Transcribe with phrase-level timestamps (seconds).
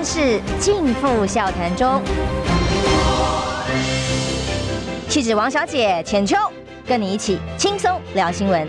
[0.00, 2.00] 万事尽付笑谈中。
[5.10, 6.38] 气质王小姐浅秋，
[6.86, 8.66] 跟你一起轻松聊新闻。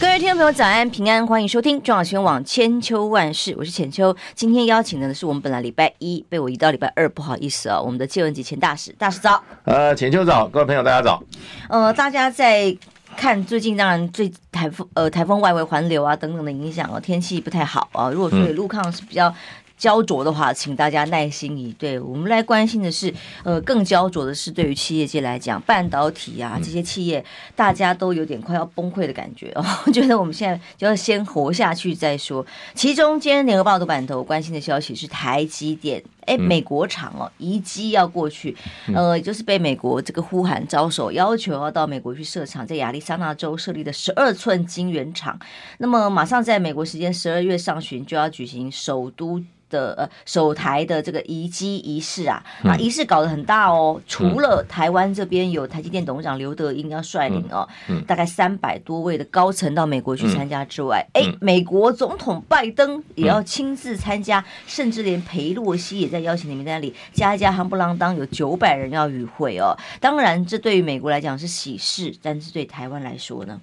[0.00, 4.16] 各位听众朋友，早安平安，欢迎收听中广新闻网千秋万事，我是浅秋。
[4.36, 9.42] 今天邀请的呢是我们本来礼拜一被我移到礼拜二，不好意思啊，我们的借文汲前大使，大使早。
[9.64, 11.20] 呃，浅秋早，各位朋友大家早。
[11.68, 12.76] 呃，大家在
[13.16, 18.10] 看最近，当然最台风呃台风外围环流啊等等的影响哦，天气不太好啊。
[18.10, 19.34] 如果说有路况是比较。
[19.76, 21.98] 焦灼的话，请大家耐心以对。
[21.98, 27.22] 我们来关心的是，呃，更焦灼的是对于企业界来讲，半导体啊这些企业，
[27.56, 29.64] 大家都有点快要崩溃的感觉哦。
[29.84, 32.46] 我觉得我们现在就要先活下去再说。
[32.72, 38.56] 其中，今天联合报的版头关心的消息是台积电，哎，美国厂哦，移机要过去，
[38.94, 45.38] 呃，就是被美国这个呼喊招手，要求要到美国去设厂，在亚利桑那州设立的十二寸晶圆厂。
[45.78, 49.42] 那么，马上在美国时间十二月上旬就要举行首都。
[49.70, 54.00] 的呃首台的这个移机仪式啊，那仪式搞得很大哦。
[54.06, 57.66] 除了台湾这边有台积电董事长刘德英要率领哦，
[58.06, 69.76] 大概三百多位的高层到美国去参加之外，哎，美国总统拜登也要亲自参加，甚至连裴洛西也在在邀请的名单里，加一加夯不啷当有九百人要与会哦。
[70.00, 73.60] 当然，这对于美国来讲是喜事，但是对台湾来说呢？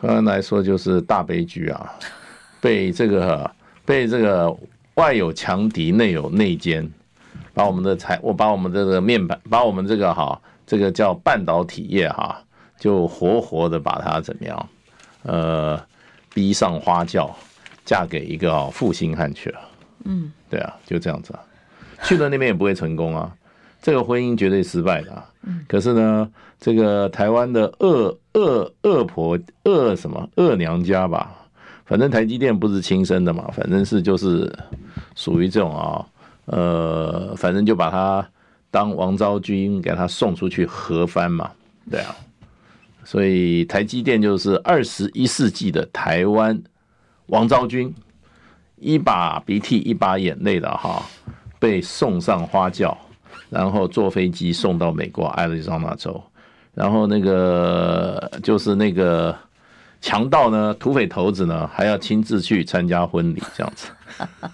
[0.00, 1.94] 台湾来说就是大悲剧啊，
[2.60, 3.50] 被这个。
[3.84, 4.56] 被这个
[4.94, 6.88] 外有强敌，内有内奸，
[7.52, 12.40] 把我们的财，我把我们这个面板，把我们这个哈，这个叫半导体业哈，
[12.78, 14.68] 就活活的把它怎么样？
[15.24, 15.84] 呃，
[16.32, 17.34] 逼上花轿，
[17.84, 19.60] 嫁给一个负心汉去了。
[20.04, 21.40] 嗯，对啊，就这样子啊，
[22.04, 23.34] 去了那边也不会成功啊，
[23.80, 25.28] 这个婚姻绝对失败的啊。
[25.66, 31.36] 可是呢，这个台湾的恶恶恶婆恶什么恶娘家吧？
[31.84, 34.50] 反正台积电不是亲生的嘛，反正是就是
[35.16, 36.06] 属于这种啊，
[36.46, 38.26] 呃，反正就把他
[38.70, 41.50] 当王昭君给他送出去合番嘛，
[41.90, 42.14] 对啊，
[43.04, 46.62] 所以台积电就是二十一世纪的台湾
[47.26, 47.92] 王昭君，
[48.82, 51.02] 一把鼻涕一把眼泪的哈，
[51.58, 52.98] 被送上花轿，
[53.48, 56.22] 然后坐飞机送到美国爱利桑那州，
[56.74, 59.34] 然后那个就是那个。
[60.04, 60.74] 强盗呢？
[60.80, 61.64] 土匪头子呢？
[61.72, 63.86] 还要亲自去参加婚礼，这样子。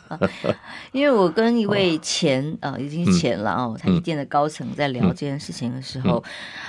[0.93, 6.23] 因为我跟一位前呃、哦，已经前了哦，台积电的高层在聊这件事情的时候，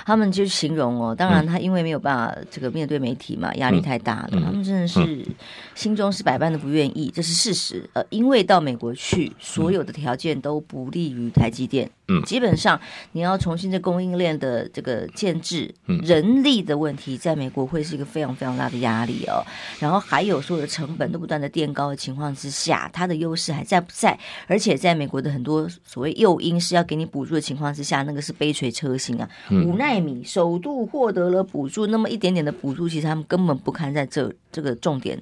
[0.04, 5.26] 他们就形容哦，当然他因为没有办法这个面对媒体嘛，压力太大了，他们真的是
[5.74, 7.88] 心中是百般的不愿意，这是事实。
[7.92, 11.90] 呃，因为到美国去，所有的条件都不利于台积电。
[12.08, 12.80] 嗯，基本上
[13.12, 19.42] 你要重新这供应链的这个建制，人力的问题，在美国会是一个非常非常大的压力哦。
[19.78, 24.18] 然后还有所有的成本都不断的垫高的情况之下，它的优势还在不在？
[24.46, 29.28] 而且在美国的很多所谓诱因是要给你补助的情况之下，那个是杯水车薪啊。
[29.50, 35.20] 五纳米首度获得了补助，那么一点点的补助，其实他们根本不堪在这这个重点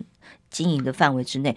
[0.50, 1.56] 经营的范围之内。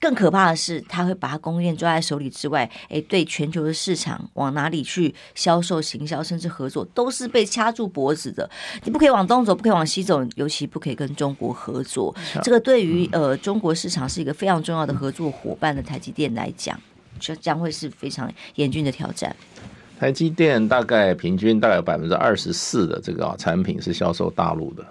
[0.00, 8.48] 更可怕的是，他会把它供应链抓在手里之外，诶，对全球的市场往哪里去销售、行销，甚至合作，都是被掐住脖子的。
[8.84, 12.14] 你不可以往东走，不可以往西走，尤其不可以跟中国合作。
[12.42, 16.80] 这个对于呃中国市场是一个非常重要的合作伙伴的台积电来讲，
[17.18, 19.34] 这将会是非常严峻的挑战。
[19.98, 24.86] 台积电大概平均大概有百分之二十四的这个产品是销售大陆的，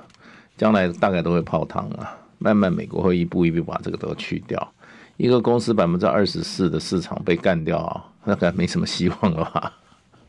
[0.57, 4.73] 将来大概都会泡汤啊，慢慢美国会一步一步把这个都去掉。
[5.17, 9.73] 一个公司百分之二十四的市场被干掉啊，那个没什么希望了吧？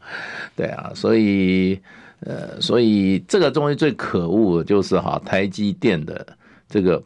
[0.57, 1.79] 对啊，所以
[2.21, 6.27] 呃，所以这个东西最可恶的就是哈，台积电的
[6.69, 7.03] 这个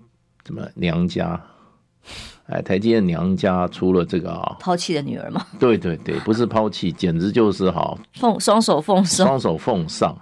[0.46, 1.38] 什么娘家，
[2.46, 5.44] 哎，台积电娘家出了这个啊，抛弃的女儿吗？
[5.58, 10.16] 对对对，不是抛弃，简直就是哈，奉双手奉上，双手奉上，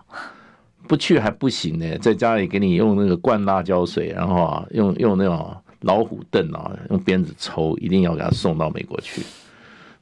[0.89, 5.55] 不去还不行呢，在家里给你用那个灌辣椒水，然后啊，用用那种。
[5.81, 9.23] 老虎凳啊，用鞭子抽，一定要给他送到美国去，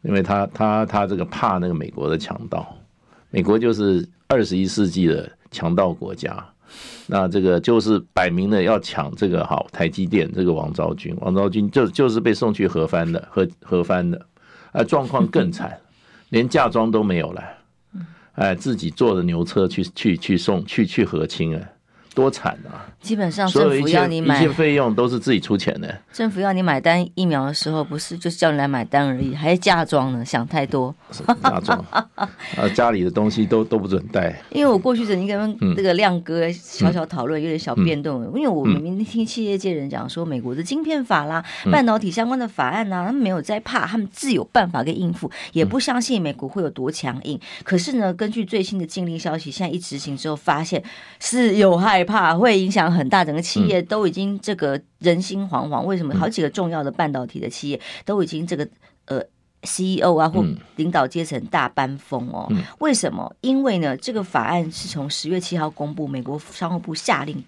[0.03, 2.77] 因为他他他这个怕那个美国的强盗，
[3.31, 6.45] 美国就是二十一世纪的强盗国家，
[7.07, 14.27] 那这个就是摆明了要抢这个好台积电这个王昭君，王昭君就就是被送去和番的和和番的，
[14.73, 15.79] 啊，状况更惨，
[16.31, 17.43] 连嫁妆都没有了，
[18.33, 21.63] 哎，自己坐着牛车去去去送去去和亲啊。
[22.19, 22.83] 多惨啊！
[23.01, 25.97] 基本上政府要你买，一切费用都是自己出钱的。
[26.13, 30.25] 政府要你买单疫苗的时候，不是就是叫你来买单而已，还是嫁妆呢？
[30.25, 30.93] 想太多。
[31.41, 34.35] 嫁妆 啊，家里的东西都都不准带。
[34.51, 38.25] 因为我过去曾经跟这个亮哥小小讨论，有点小变动。
[38.35, 47.39] 因为我明明听企业界人讲说，美国的晶片法啦、嗯、半导体相关的法案呐、啊，他们没有在怕，他们自有办法跟应付，也不相信美国会有多强硬。
[47.63, 50.83] 可是呢，根据最新的禁令消息，现在一执行之后，发现
[51.21, 55.83] 是有害怕，会影响很大，整个企业都已经这个人心惶惶。
[55.85, 56.15] 为什么？
[56.15, 58.67] 好几个重要的半导体的企业都已经这个
[59.05, 59.23] 呃
[59.63, 60.43] CEO 啊或
[60.77, 62.51] 领导阶层大搬风哦。
[62.79, 63.37] 为什么？
[63.43, 67.45] 因为呢，这个法案是从十月七号公布，美国商务部下令，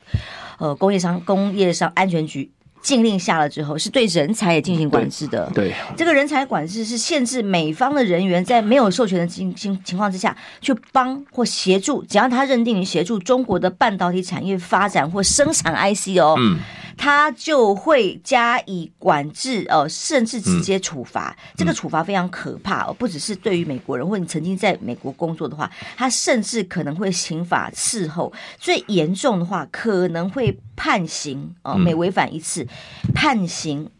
[0.58, 2.50] 呃，工业商工业商安全局。
[2.82, 5.50] 禁令下了之后，是对人才也进行管制的。
[5.54, 16.34] 对，对这个人才管制是限制美方的人员在没有授权的情情情况之下，去帮或协助，只要他认定于协助中国的半导体产业发展或生产 IC 哦。
[16.38, 16.58] 嗯。
[16.96, 21.34] 他就会加以管制，呃，甚至直接处罚。
[21.34, 28.30] 嗯、这个处罚非常可怕哦，不只是对于美国人，或者你曾经在美国工作的话，他甚至可能会刑法伺候。
[28.58, 32.66] 最严重的话，可能会判刑哦、呃，每违反一次，
[33.14, 33.90] 判刑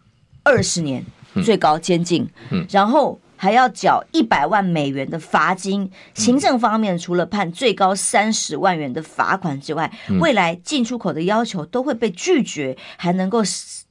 [0.43, 1.05] 二十年，
[1.44, 2.28] 最高监禁。
[2.50, 3.20] 嗯，然后。
[3.43, 5.90] 还要缴一百万美元的罚金。
[6.12, 9.90] 行政方面，除了判最高三十万元的罚款之外，
[10.20, 13.43] 未来进出口的要求都会被拒绝，还能够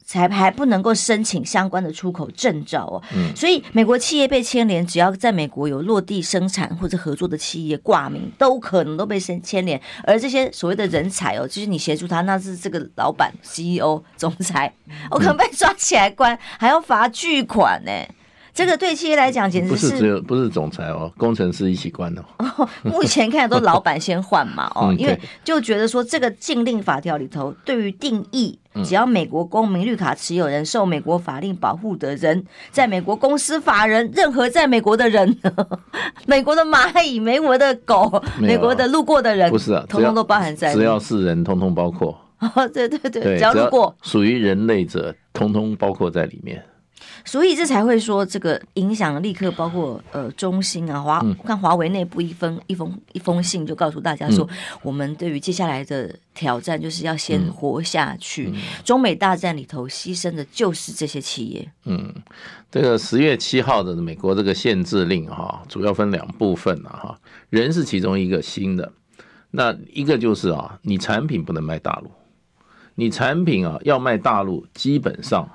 [0.10, 2.98] 才还不能够申请相关的出口证照哦。
[3.36, 9.80] 所以美国企业被牵连，只要在美国有落地生产或者合作的企业挂名，都可能都被牵牵连。
[10.04, 14.74] 而这些所谓的人才哦，就是你协助他，那是这个老板、CEO、总裁，
[15.12, 17.92] 我可能被抓起来关，还要罚巨款呢。
[18.52, 22.24] 这个对企业来讲简直是不是只有不是总裁哦，工程师一起关哦。
[22.40, 35.38] 哦， 目前看来都老板先换嘛哦， 因为就觉得说这个禁令法条里头对于定义，只要美国公民绿卡持有人、受美国法令保护的人、在美国公司法人、任何在美国的人、
[36.28, 42.18] 美国的蚂蚁、美国的狗、美国的路过的人，不是啊，通通都包含在，只要是人，通通包括。
[42.40, 46.64] 哦，对对对，只要路过属于人类者，通通包括在里面。
[47.26, 54.48] 所以这才会说，这个影响立刻包括呃中兴啊华，看华为内部一封一封一封信就告诉大家说，
[54.82, 58.54] 我们对于接下来的挑战就是要先活下去。
[58.84, 61.72] 中美大战里头牺牲的就是这些企业。
[61.86, 62.14] 嗯，
[62.72, 67.20] 这个十月七号的美国这个限制令哈，主要分两部分啊哈，
[67.50, 68.92] 人是其中一个新的，
[69.52, 72.12] 那一个就是啊，你产品不能卖大陆，
[72.96, 75.50] 你产品啊要卖大陆，基本上。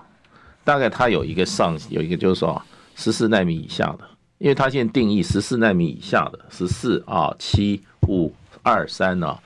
[0.64, 2.60] 大概它有一个上有一个就是说
[2.96, 4.04] 十四纳米以下的，
[4.38, 8.32] 因为它现在定义十四纳米以下的十四啊七五
[8.62, 9.38] 二三啊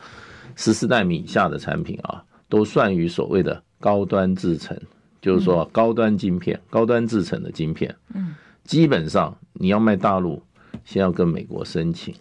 [0.55, 4.77] 十四纳米以下的产品啊，都算于所谓的高端制程，
[5.21, 7.95] 就是说高端晶片、高端制程的晶片。
[8.15, 8.35] 嗯，
[8.65, 10.43] 基本上你要卖大陆，
[10.85, 12.15] 先要跟美国申请，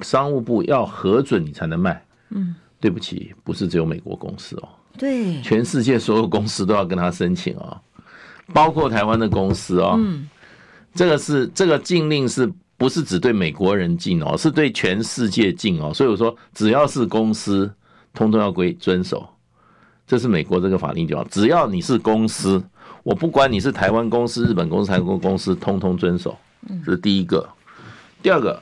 [0.00, 2.04] 商务部要核准你才能卖。
[2.30, 4.68] 嗯，对不起，不是只有美国公司哦，
[4.98, 7.78] 对，全世界所有公司都要跟他申请哦。
[8.52, 10.28] 包括台湾的公司哦，嗯，
[10.94, 14.36] 这个是这个禁令是不是只对美国人禁哦？
[14.36, 15.92] 是对全世界禁哦。
[15.94, 17.70] 所以我说，只要是公司，
[18.12, 19.28] 通通要归遵守。
[20.06, 22.62] 这是美国这个法令就好，只要你是公司，
[23.02, 26.36] 我不管你是台湾公司、日本公司、韩国公司，通通遵守。
[26.84, 27.48] 这是第一个。
[28.20, 28.60] 第二个，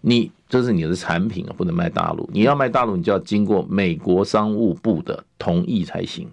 [0.00, 2.28] 你这是你的产品啊，不能卖大陆。
[2.32, 6.28] 你要卖大陆，你就要经过美国商务部的同意才行。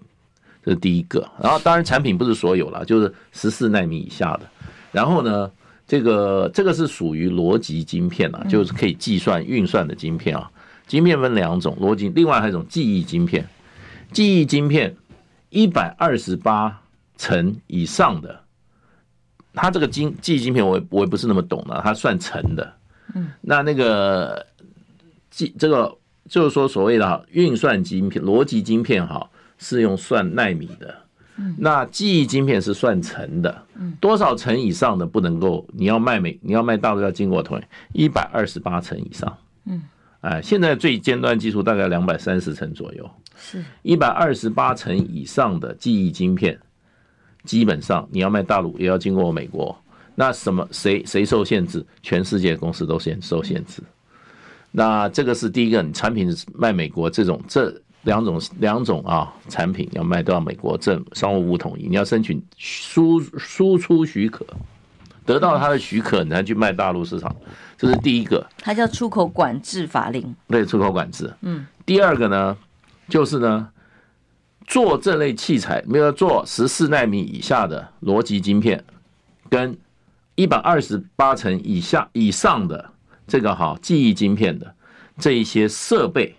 [0.64, 4.48] 这是第一个，然后当然产品不是所有了，就是十四纳米以下的。
[4.90, 5.50] 然后呢，
[5.86, 10.50] 这个这个是属于逻辑晶片啊，就是可以计算运算的晶片啊。
[10.86, 13.46] 晶片分两种，逻辑，另外还有一种记忆晶片。
[14.10, 14.96] 记忆晶片
[15.50, 16.80] 一百二十八
[17.16, 18.40] 层以上的，
[19.52, 22.72] 它这个晶记忆晶片我也我也不是那么懂的，它算层的。
[23.14, 24.46] 嗯，那那个
[25.30, 25.94] 记这个
[26.26, 29.28] 就是说所谓的运算晶片、逻辑晶片哈。
[29.64, 30.94] 是用算纳米的，
[31.56, 33.62] 那记忆晶片是算层的，
[33.98, 35.66] 多少层以上的不能够？
[35.72, 37.62] 你要卖美，你要卖大陆要经过同意，
[38.04, 39.80] 一百二十八层以上，嗯，
[40.20, 46.60] 哎，现在最尖端技术大概两百三十层左右，是一百二十八层以上的记忆晶片，
[47.44, 49.74] 基本上你要卖大陆也要经过美国，
[50.14, 51.82] 那什么谁谁受限制？
[52.02, 53.82] 全世界公司都先受限制，
[54.70, 57.74] 那这个是第一个，你产品卖美国这种这。
[58.04, 64.46] 两种两种啊，产品要卖到美国政商务部同意，你要申请输输出许可，
[65.26, 67.34] 得到他的许可，你才去卖大陆市场，
[67.76, 68.46] 这是第一个。
[68.58, 70.34] 它叫出口管制法令。
[70.48, 71.32] 对，出口管制。
[71.42, 71.66] 嗯。
[71.86, 72.56] 第二个呢，
[73.08, 73.68] 就是呢，
[74.66, 78.82] 做这类器材，没有做十四纳米以下的逻辑晶片，
[79.50, 79.76] 跟
[80.34, 82.90] 一百二十八层以下以上的
[83.26, 84.74] 这个哈记忆晶片的
[85.18, 86.34] 这一些设备，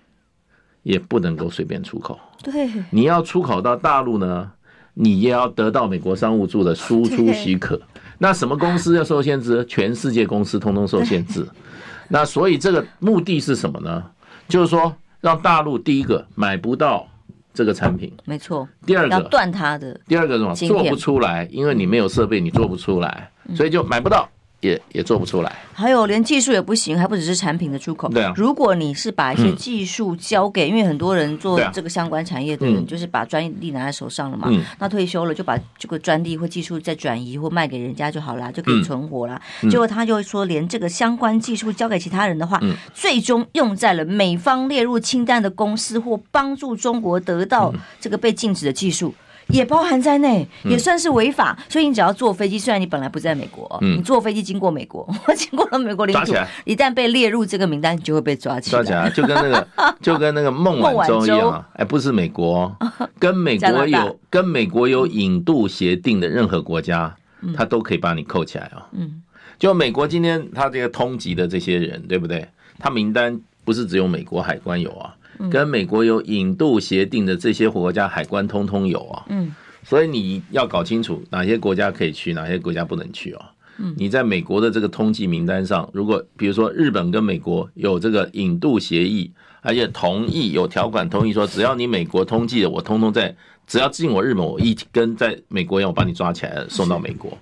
[0.86, 2.18] 也不能够随便出口。
[2.44, 4.51] 对，你要出口到大陆呢，
[4.94, 7.82] 你也要得到美国商务处的输出许可。
[8.20, 9.65] 那什么公司要受限制？
[9.65, 11.46] 全世界公司通通受限制。
[12.08, 14.04] 那所以这个目的是什么呢？
[14.48, 17.08] 就是说让大陆第一个买不到
[17.51, 18.70] 这个产品，没错。
[18.86, 20.54] 第二个要断它的，第二个什么？
[20.54, 24.30] 做不出来，因为你没有设备，你做不出来，所以就买不到。
[24.65, 28.10] 也也做不出来，还有连技术也不行，还不只是产品的出口。
[28.10, 39.39] 对啊，如果你是把一些技术交给，因为很多人做这个相关产业的人，就是把专利拿在手上了嘛，那退休了就把这个专利或技术再转移或卖给人家就好了，就可以存活了。
[39.69, 42.60] 结果他就会说，连这个相关技术交给其他人的话，
[42.93, 49.13] 最终用在了美方列入清单的公司或帮助中国得到这个被禁止的技术。
[49.48, 51.58] 也包含在内，也算是违法。
[51.70, 56.34] 所以你只要坐飞机，虽然你本来不在美国，你坐飞机经过美国，经过了美国领土，
[56.64, 58.84] 一旦被列入这个名单，你就会被抓起来。
[58.84, 59.68] 抓起来，就跟那个，
[60.02, 61.66] 就跟那个孟晚舟一样。
[61.74, 62.75] 哎，不是美国，
[63.20, 67.16] 跟美国有跟美国有引渡协定的任何国家，
[67.56, 68.88] 他都可以把你扣起来啊。
[68.94, 69.22] 嗯，
[69.60, 72.48] 就美国今天他这个通缉的这些人，对不对？
[72.78, 75.16] 他名单不是只有美国海关有啊。
[75.51, 83.46] 跟美国有引渡协定的这些国家海关通通有啊，嗯，所以你要搞清楚哪些国家可以去，哪些国家不能去哦。
[83.77, 93.36] 嗯，你在美国的这个通缉名单上，如果比如说日本跟美国有这个引渡协议，而且同意有条款同意说，只要你美国通缉的，我通通在，
[93.68, 97.38] 只要进我日本，我一跟在美国一样，我把你抓起来送到美国，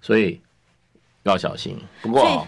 [0.00, 0.40] 所以
[1.24, 1.76] 要小心。
[2.02, 2.46] 不过。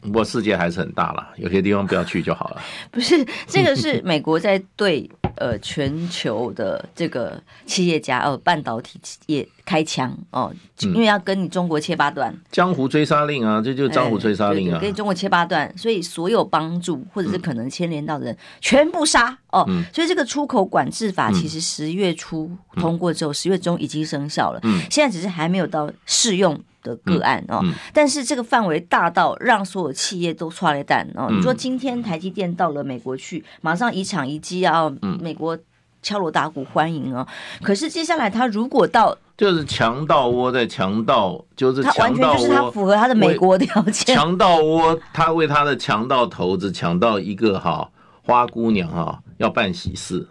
[0.00, 2.62] 不过世界还是很大了， 有些地方不要去就好了。
[2.90, 12.34] 不是，这个是美国在对呃全球的这个企业家呃，半导体企业开枪哦，因为要跟你中国切八段。
[12.50, 19.68] 江湖追杀令啊，这就是江湖追杀令啊，跟中国切八段，所以所有帮助或者是可能牵连到的人全部杀哦。
[19.92, 26.58] 所以这个出口管制法其实十月初通过之后，十月中已经生效了，现在只是还没有到适用。
[26.82, 27.60] 的个案哦，
[27.92, 31.28] 但是这个范围大到让所有企业都剉咧等哦。
[31.30, 35.58] 你说今天台积电到了美国去，马上一场一机啊，美国
[36.02, 37.26] 敲锣打鼓欢迎哦。
[37.62, 44.16] 可是接下来他如果到，就是强盗窝在强盗，就是他完全就是他符合他的美国条件。
[44.16, 47.90] 强盗窝他为他的强盗头子抢到一个哈
[48.22, 50.28] 花姑娘哈要办喜事，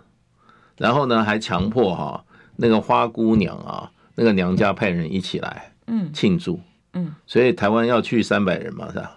[0.77, 2.23] 然后呢还强迫哈
[2.55, 5.68] 那个花姑娘啊那个娘家派人一起来。
[5.89, 6.59] 嗯，庆祝，
[6.93, 9.15] 嗯，所以台湾要去三百人嘛，是吧？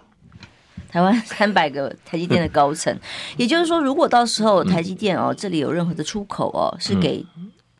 [0.89, 2.95] 台湾三百个台积电的高层，
[3.35, 7.25] 也就是说，如果到时候台积电哦，这里有任何的出口哦，是给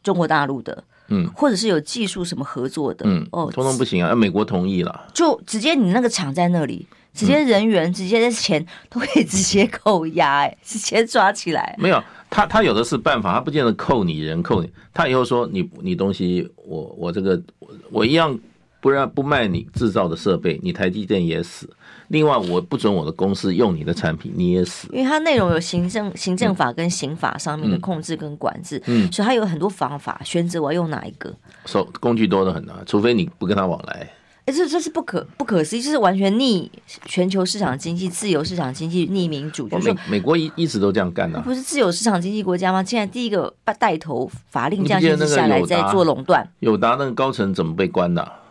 [0.01, 11.75] 中国大陆的，嗯，或者是有技术什么合作的，嗯，哦，通通不行啊，美国同意了，就直接你那个厂在那里，直接人员、直接的钱都可以直接扣押，哎， 直接抓起来。
[11.77, 18.39] 没有，他他有的是办法，他不见得扣你人，扣你，他以后说你你东西，我我这个我我一样。
[18.83, 21.69] 不然不卖你制造的设备，你台积电也死。
[22.09, 24.89] 另外，我不准我的公司用你的产品，你也死。
[24.91, 31.33] 因为它内容有行政行政法跟刑法上面的控制跟管制，嗯，所以它有很多方法选择我要用哪一个。
[31.65, 34.09] 手工具多得很啊，除非你不跟他往来。
[34.43, 36.69] 哎，这这是不可不可思议，就是完全逆
[37.05, 39.69] 全球市场经济、自由市场经济、逆民主。
[39.69, 42.83] 就是说美美国一一直都这样干的，不是自由市场经济国家吗？
[42.83, 46.45] 现在第一个带头法令这样下来，在做垄断。
[46.59, 48.42] 友达那个高层怎么被关的？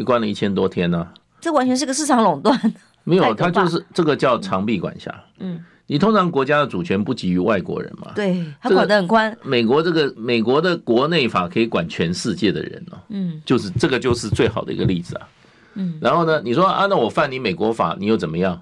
[0.00, 2.58] 被关了一千多天呢、啊，这完全是个市场垄断。
[3.04, 5.14] 没有，它就是这个叫长臂管辖。
[5.38, 8.10] 嗯，你通常国家的主权不给予外国人嘛？
[8.14, 9.36] 对，它管得很宽。
[9.42, 12.96] 美国这个美国的国内法可以管全世界的人哦。
[13.10, 15.28] 嗯，就是这个就是最好的一个例子啊。
[15.74, 18.58] 嗯，然后呢，你说啊，那我犯你美国法，你又怎么样？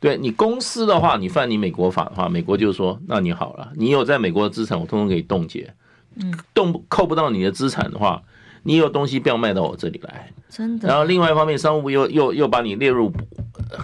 [0.00, 5.72] 对你公司的话，你犯你美国法的话，美国就说那你好了，你有在美国的资产，我通通可以冻结。
[6.16, 8.20] 嗯，冻扣不到你的资产的话。
[8.62, 10.88] 你有东西不要卖到我这里来，真的。
[10.88, 13.12] 然后另外一方面，商务部又又又把你列入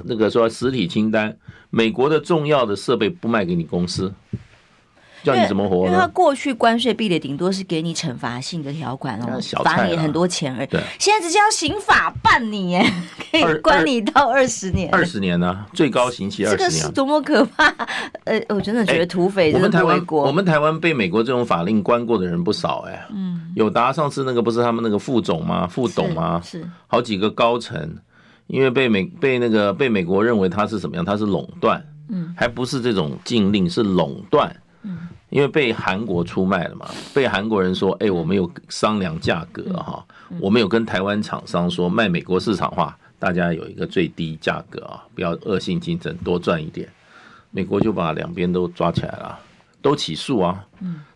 [0.04, 1.36] 那个说实体清单，
[1.70, 4.12] 美国的重要的设备不卖给你公司。
[5.22, 5.86] 叫你怎么活？
[5.86, 10.66] 因为他过去关税壁垒顶多是给你惩罚性的条款哦，罚你很多钱而已。
[10.66, 12.84] 对，现在直接要刑法办你，耶，
[13.30, 14.88] 可以关你到二十年。
[14.92, 15.66] 二十年呢？
[15.72, 16.70] 最高刑期二十年。
[16.70, 17.64] 这个是多么可怕！
[18.24, 20.24] 呃，我真的觉得土匪真的不为过。
[20.24, 25.66] 我们台湾被美国这种法令关过的人不少，哎，嗯，友达上次那个不是他们那个副总吗？
[25.66, 26.40] 副董吗？
[26.44, 27.96] 是好几个高层，
[28.46, 31.04] 因为被美被那个被美国认为他是什么样？
[31.04, 34.54] 他是垄断，嗯，还不是这种禁令，是垄断，
[34.86, 35.08] 嗯。
[35.28, 40.02] 因为被韩国出卖了嘛，被韩国人说，哎，我们有商量价格哈，
[40.40, 46.88] 我们有跟台湾厂商说卖美国市场化，大家有一个最低价格啊，不要恶性竞争，多赚一点。
[47.50, 49.38] 美国就把两边都抓起来了，
[49.82, 50.64] 都起诉啊。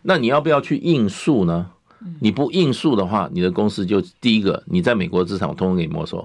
[0.01, 1.71] 那你要不要去应诉呢？
[2.19, 6.19] 你不应诉的话，你的公司就第一个，你在美国资产我通通给你没收；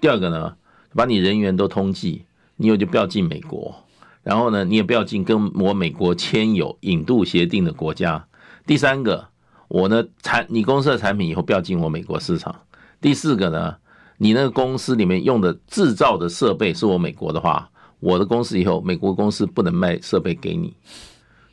[0.00, 0.54] 第二个呢，
[0.94, 2.20] 把你人员都通缉，
[2.56, 3.74] 你以后就不要进美国。
[4.22, 8.24] 然后呢，你也不要进跟我美国签有引渡协定的国家。
[8.64, 9.28] 第三个，
[9.66, 12.54] 我呢产你公司的产品以后不要进我美国市场。
[13.00, 13.74] 第四个呢，
[14.18, 20.72] 你那个公司里面用的制造的设备是我美国的话，我的公司以后美国公司不能卖设备给你，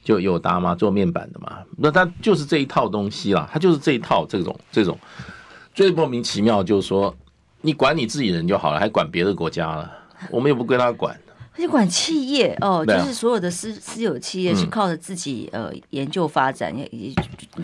[0.04, 4.96] 就有达嘛做面板的嘛，那它就是这一套东西啦，它就是这一套这种这种
[5.74, 7.16] 最莫名其妙，就是说
[7.62, 9.92] 你管你自己人就好了，还管别的国家了，
[10.30, 11.20] 我们又不归他管。
[11.60, 17.14] 而且管企业哦，就是所有的私私有企业是靠着自己呃研究发展，也也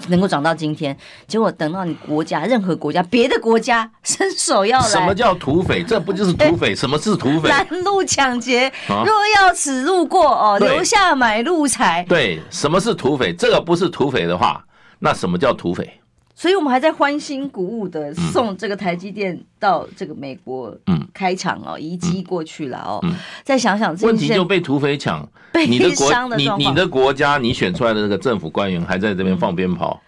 [0.09, 0.95] 能够长到今天。
[1.27, 5.81] 结果等到你国家任何国家别的国家伸手要来，什么叫土匪？
[5.81, 6.75] 这不就是土匪？
[6.75, 7.47] 什么是土匪？
[7.47, 12.05] 拦路抢劫，若要此路过哦，留下买路财。
[12.09, 13.33] 对，什么是土匪？
[13.33, 14.61] 这个不是土匪的话，
[14.99, 16.01] 那什么叫土匪？
[16.35, 20.77] 所以我们还在欢欣鼓舞的送这个台积电到这个美国
[21.13, 22.99] 开厂哦，移机过去了哦。
[23.43, 25.25] 再想想这，问题就被土匪抢，
[25.67, 30.01] 你的国你你的国家，你选出来的那个政府官员还在这边放鞭炮，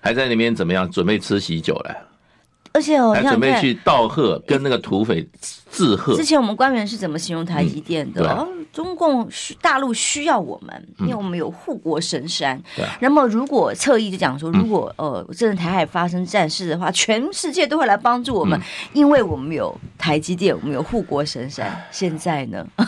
[0.00, 1.94] 还在那边怎么样准备吃喜酒嘞？
[2.74, 5.24] 而且我还准备去道贺，跟那个土匪
[5.70, 6.16] 致贺。
[6.16, 8.20] 之前我们官员是怎么形容台积电的？
[8.20, 12.60] 嗯哦、中共需大陆需要我们，因为我们有护国神山。
[12.76, 18.62] 嗯、那么如果侧翼就讲说，如果呃真的台海发生战事的话，全世界都会来帮助我们，嗯、
[18.92, 21.80] 因为我们有台积电，我们有护国神山。
[21.92, 22.66] 现在呢？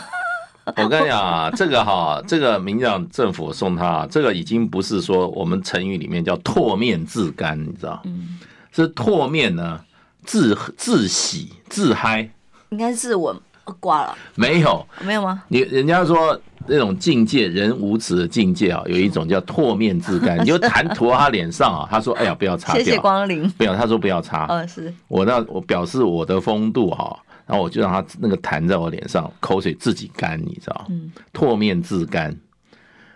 [0.75, 8.01] 我跟你讲啊，这个哈，这个民进党政府送他，这个已经不是说我们成语里面叫唾面自干，你知道？
[8.03, 8.37] 嗯。
[8.77, 9.81] 这唾面呢，
[10.23, 12.29] 自自喜自嗨，
[12.69, 13.35] 应该是我
[13.79, 14.15] 挂了。
[14.35, 15.41] 没有，没有吗？
[15.47, 23.49] 你人家说那种境界，人无耻的境界啊，有一种叫唾面自干，你就 痰涂到他脸上啊，他说：“哎呀，不要擦掉。”谢谢光临。
[23.53, 24.45] 不要，他说不要擦。
[24.45, 30.85] 嗯，是我那我表示我的风度哈，然后我就让他那个痰在我脸上，口水自己干，你知道？
[30.91, 32.37] 嗯，唾面自干。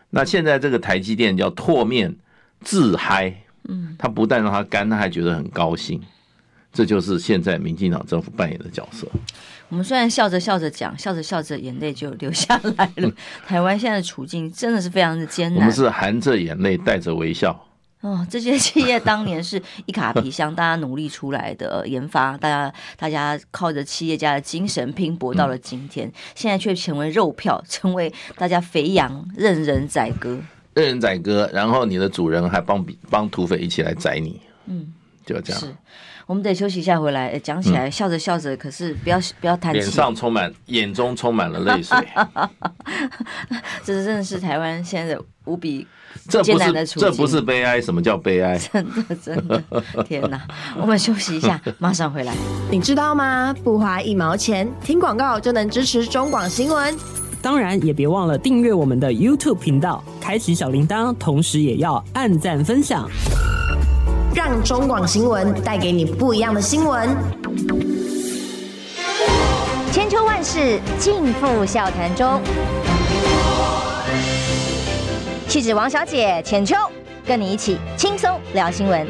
[0.09, 2.15] 那现在这个台积电叫唾面
[2.61, 3.43] 自嗨。
[3.67, 6.01] 嗯，他不但让他干，他还觉得很高兴，
[6.73, 9.07] 这就是现在民进党政府扮演的角色。
[9.69, 13.07] 我们虽然笑着笑着讲，笑着笑着眼泪就流下来了。
[13.07, 13.13] 嗯、
[13.45, 15.59] 台湾现在的处境真的是非常的艰难。
[15.59, 17.67] 我们是含着眼泪带着微笑。
[18.01, 30.39] 哦，这些企业当年是一卡皮箱，大家努力出来的研发，大家大家靠着企业家的精神拼搏到了今天，嗯、现在却成为肉票，成为大家肥羊，任人宰割。
[30.73, 34.93] 任人宰割，然后你的主人还帮帮土匪一起来宰你，嗯，
[35.25, 35.59] 就这样。
[35.59, 35.75] 是，
[36.25, 41.97] 我们得休息一下，回来讲起来笑着笑着，可是不要不要叹气，脸上充满，眼中充满了泪水。
[43.83, 45.85] 这是真的是台湾现在的无比
[46.29, 47.09] 艰难的处境。
[47.09, 48.57] 这不是悲哀，什么叫悲哀？
[48.71, 49.61] 真的真的，
[50.05, 50.41] 天哪！
[50.79, 52.33] 我们休息一下， 马上回来。
[52.69, 53.53] 你知道吗？
[53.63, 56.95] 不花一毛钱，听广告就能支持中广新闻。
[57.41, 63.09] 当然，也别忘了订阅我们的 YouTube 频道，开启小铃铛，同时也要按赞分享，
[64.35, 67.09] 让中广新闻带给你不一样的新闻。
[69.91, 72.39] 千秋万世尽付笑谈中，
[75.47, 76.75] 气质王小姐浅秋，
[77.25, 79.07] 跟你一起轻松聊新闻。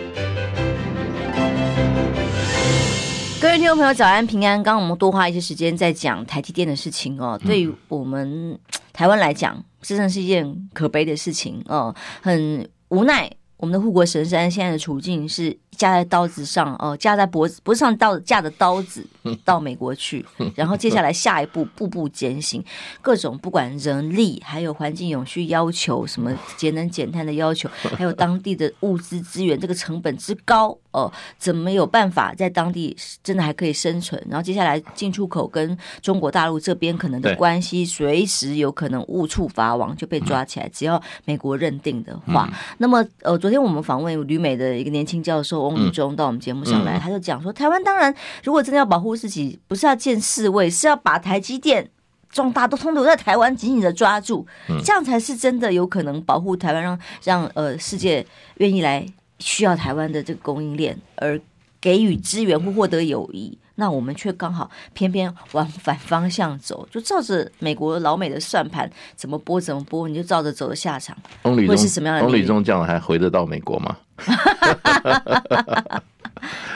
[3.41, 4.61] 各位听众朋友，早安平安！
[4.61, 8.57] 刚刚我们多花一些时间在讲台积电的事情哦，对于我们
[8.93, 13.31] 台湾来讲，这真的是一件可悲的事情哦，很无奈。
[13.57, 19.05] 我们的护国神山现在的处境是架在刀子上哦，架在脖子脖子上刀，架着刀子
[19.45, 20.25] 到美国去，
[20.55, 22.63] 然后接下来下一步步步艰辛，
[23.03, 34.19] 各种不管人力还有环境永续要求，什么节能减碳的要求，还有当地的物资资源，这个成本之高哦，怎么有办法在当地真的还可以生存？
[34.27, 42.49] 然后接下来进出口跟中国大陆这边可能的关系，随时有可能误触法网就被抓起来，只要美国认定的话，
[42.79, 43.51] 那么呃昨。
[43.51, 51.91] 天我们访问旅美的一个年轻教授翁宇中到我们节目上来，他就讲说，台湾当然如果真的要保护自己，不是要建四卫，是要把台积电
[52.29, 54.47] 壮大都通留在台湾，紧紧的抓住，
[54.85, 58.25] 这样才是真的有可能保护台湾，让让呃世界
[58.59, 59.05] 愿意来
[59.41, 61.37] 需要台湾的这个供应链，而
[61.81, 72.23] 给予支援或获得友谊，那我们却刚好偏偏往反方向走，就照着美国老美的算盘怎么播怎么播，你就照着走的下场会是什么样的？
[72.23, 73.97] 翁理中这样还回得到美国吗？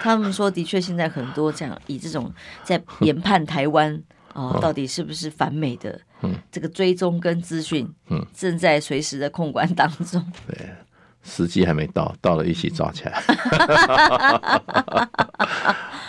[0.02, 3.94] 他们说，的确现在很多这样以这种在研判台湾
[4.34, 6.02] 啊、呃，到底是不是反美的
[6.52, 7.88] 这个追踪跟资讯，
[8.34, 10.24] 正在随时的控管当中。
[10.48, 10.68] 对。
[11.26, 13.22] 时机还没到，到了一起抓起来，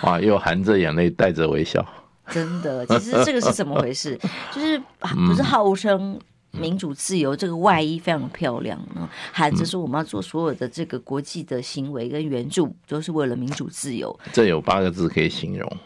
[0.02, 0.20] 哇！
[0.20, 1.84] 又含着眼泪，带着微笑。
[2.28, 4.18] 真的，其实这个是怎么回事？
[4.52, 4.78] 就是
[5.26, 14.14] 不是号称民主自由，这个外衣非常漂亮呢，喊着说我们要做所有的这个国际的行为跟援助，都是为了民主自由。
[14.32, 15.76] 这有八个字可以形容。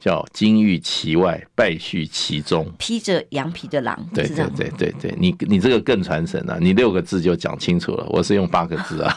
[0.00, 2.66] 叫金玉其外，败絮其中。
[2.78, 9.14] 披着羊皮的狼，对对对对对，你你这个更传神了，你六个字就讲清楚了，我是用八个字啊。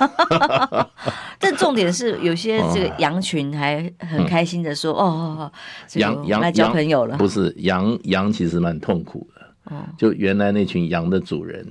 [1.39, 5.51] 但重点是，有些 这个羊群还很开心的说：“嗯、哦，
[5.93, 11.65] 羊羊来交朋友了。”不是羊羊其实蛮痛苦的，就原来那群羊的主人，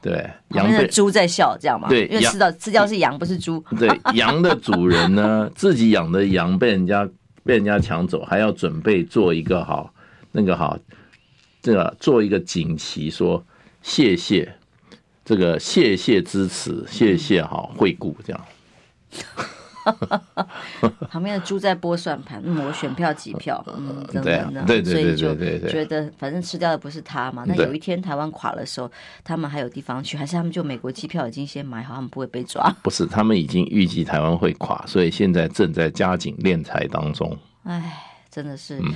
[0.00, 1.88] 对，羊的猪在笑，这样吗？
[1.88, 3.64] 对，因为吃到吃掉是羊，不是猪。
[3.76, 7.08] 对，羊的主人呢， 自己养的羊被人家。
[7.44, 9.94] 被人家抢走，还要准备做一个好，
[10.32, 10.78] 那个好，
[11.62, 13.44] 这个做一个锦旗，说
[13.82, 14.56] 谢谢，
[15.24, 18.44] 这个谢谢支持，谢谢好惠顾这样。
[21.10, 27.44] 旁边的猪在拨算盘，嗯，我选票几票，嗯，等等的，对对对对对，所以就觉得反正吃掉的不是他嘛。
[27.46, 28.90] 那有一天台湾垮的时候，
[29.22, 32.68] 他们还有地方去，还是他们就美国机票已经先买好，他们不会被抓？
[32.82, 37.36] 不是，他们已经预计台湾会垮，所以现在正在加紧敛财当中。
[37.64, 38.78] 哎，真的是。
[38.78, 38.94] 嗯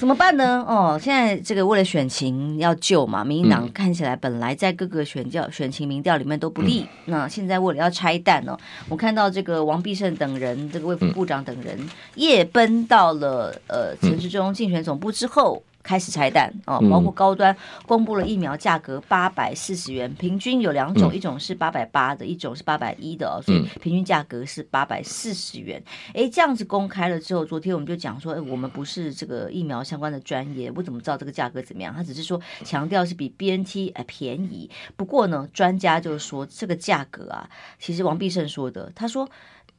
[0.00, 0.64] 怎么办呢？
[0.66, 8.56] 哦，现在这个为了选情要救嘛，民进党看起来本来在各个选调、选情民调里面都不利，嗯、那现在为了要拆弹哦，
[8.88, 11.78] 我看到这个王必胜等人，这个卫副部长等人
[12.14, 15.62] 夜奔到了呃陈时中竞选总部之后。
[15.82, 25.82] 开始拆弹哦，包括高端公布了疫苗价格八百四十元，平均有两种，一种是八百八的，一种是八百一的哦，所以平均价格是八百四十元。
[26.12, 31.94] 哎，这样子公开了之后，昨天我们就讲说，哎，我们不是这个疫苗相关的专业，我怎么知道这个价格怎么样？
[31.94, 34.70] 他只是说强调是比 BNT 哎便宜。
[34.96, 39.28] 不过呢，专家就是说这个价格啊，其实王必胜说的，他说，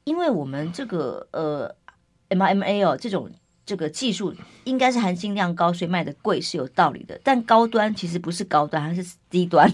[0.04, 1.76] 因为我们这个呃
[2.30, 3.30] mRNA 哦这种。
[3.72, 7.18] 这个技术应该是含金量高，所以卖的贵是有道理的。
[7.24, 9.72] 但高端其实不是高端，它是低端，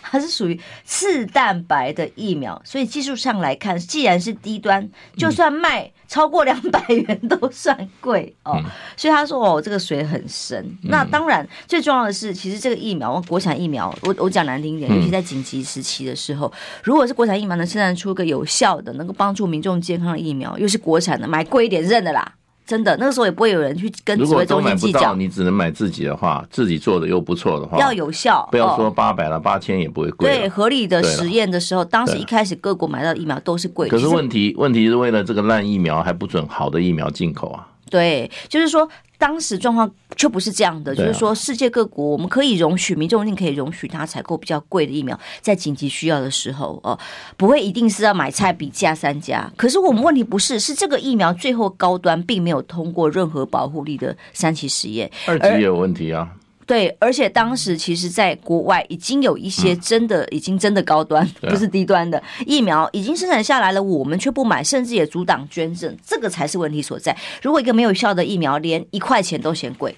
[0.00, 2.58] 它是属于次蛋白的疫苗。
[2.64, 8.58] 所以技术上来看，既然是低端，就算卖超过两百元都算贵哦。
[8.96, 10.74] 所以他说哦，这个水很深。
[10.84, 16.50] 那当然，最重要的是，其实这个疫苗，国产疫苗，我我讲难听一点，尤其在紧急时期的时候，
[16.82, 22.36] 如果是国产疫苗能生产出一个有效的、能够帮助民众健康的疫苗，又是国产的，买贵一点认的啦。
[22.66, 25.14] 真的，那个时候也不会有人去跟指挥中心计较。
[25.14, 28.48] 你只能买自己的话，自己做的又不错的话，要有效。
[28.50, 30.28] 不要说八百了，八千也不会贵。
[30.28, 33.88] 对，合理的实验的时候，当时一开始各国买到的疫苗都是贵。
[33.88, 37.68] 可是问题，问题是为了这个烂疫苗还不准好的疫苗进口啊。
[37.94, 38.88] 对，就是说。
[39.16, 46.98] 当时状况却不是这样的，啊、就是说世界各国我们可以容许民众，一定可以容许他采购比较贵的疫苗，在紧急需要的时候哦，
[47.36, 49.50] 不会一定是要买菜比价三家。
[49.56, 56.28] 可是我们问题不是，是这个疫苗最后高端并没有通过任何保护力的三期实验，二级也有问题啊。
[56.66, 67.14] 对，而且当时其实，在国外已经有一些真的、已经真的高端， 不是低端的疫苗已经生产下来了，我们却不买，甚至也阻挡捐赠，这个才是问题所在。
[67.42, 69.94] 如果一个没有效的疫苗，连一块钱都嫌贵，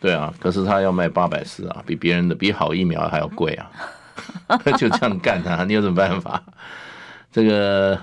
[0.00, 3.70] 对啊，可是他要卖八百四啊，比别人的比好疫苗还要贵啊，
[4.76, 6.42] 就这样干啊，你有什么办法？
[7.32, 7.98] 这个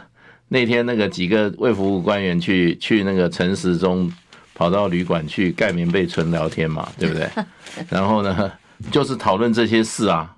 [0.48, 4.12] 那天那个几个卫福部官员去去那个陈时中。
[4.60, 7.30] 跑到旅馆去盖棉被纯聊天嘛， 对不对？
[7.88, 8.52] 然后呢，
[8.92, 10.36] 就是讨论这些事啊，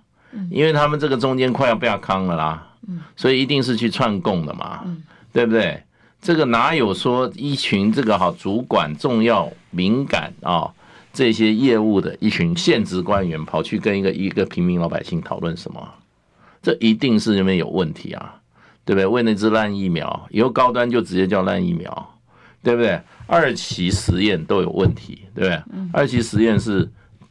[0.52, 2.68] 因为他们这个中间快要被他坑了啦，
[3.16, 4.86] 所以一定是去串供的嘛，
[5.34, 5.82] 对不对？
[6.22, 10.70] 这个哪有说一群这个好主管、重要、敏感啊
[11.12, 15.82] 这些业务的一群现职官员跑去跟一个一个平民老百姓讨论什么？
[16.62, 18.36] 这一定是那边有问题啊，
[18.86, 19.08] 对不对？
[19.08, 22.08] 为那支烂疫苗，以后高端就直接叫烂疫苗。
[22.64, 23.02] 对不对？
[23.32, 25.64] 二期实验都有问题，对不对？
[25.94, 26.86] 二期实验是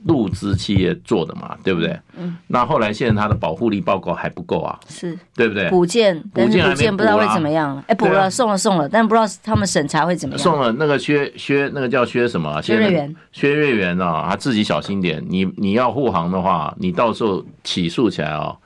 [0.07, 2.01] 陆资企业做的嘛，对不对？
[2.17, 2.39] 嗯。
[2.47, 5.69] 那后来现在它的保护力报告还不够啊，是对不对？
[5.69, 7.85] 补件，补件补件不知道会怎么样。
[7.87, 10.43] 哎，补了，送了，送了，但不知道他们审查会怎么样。
[10.43, 12.63] 送了那个薛薛，那个叫薛什么？
[12.63, 13.15] 薛瑞元。
[13.33, 15.23] 薛瑞元啊，他自己小心点。
[15.29, 18.57] 你你要护航的话，你到时候起诉起来啊，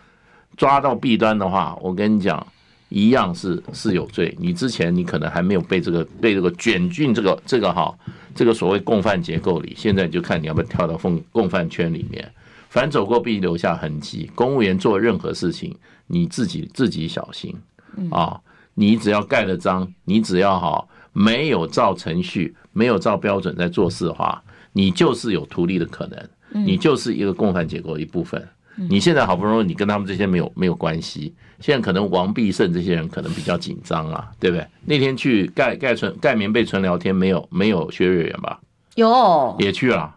[0.56, 2.46] 抓到弊端的话，我跟你讲。
[2.94, 4.32] 一样是是有罪。
[4.38, 7.92] 你之前你可能还没有被这个被这个卷进这个这个哈
[8.36, 12.32] 这个所谓共犯结构里，现在就看你要不要跳到共共犯圈里面。
[12.68, 14.30] 凡走过必留下痕迹。
[14.36, 15.76] 公务员做任何事情，
[16.06, 17.52] 你自己自己小心
[18.12, 18.40] 啊！
[18.74, 24.40] 你只要盖了章，你只要哈没有照程序、没有照标准在做事的话，
[24.72, 28.48] 你就是有图利的可能，你就是一个共犯结构的一部分。
[28.76, 34.66] 你现在好不容易你跟他们这些没有没有关系，现在可能王必胜这些人可能比较紧张啊，对不对？
[34.84, 38.60] 那天去盖盖纯盖棉被纯聊天，没有没有薛瑞元吧？
[38.96, 40.14] 有也去了。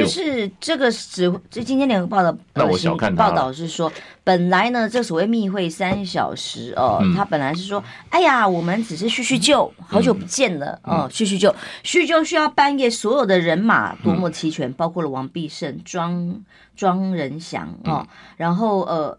[0.00, 3.92] 就是这个只这今天联合报的那我小看报道是说，
[4.24, 16.42] 本来呢，这所谓密会三小时哦，他本来是说，哎呀，我们只是叙叙旧，好久不见了哦，叙叙旧，叙旧需要半夜所有的人马多么齐全，包括了王必胜、庄
[16.76, 18.06] 庄仁祥哦，
[18.36, 19.18] 然后呃。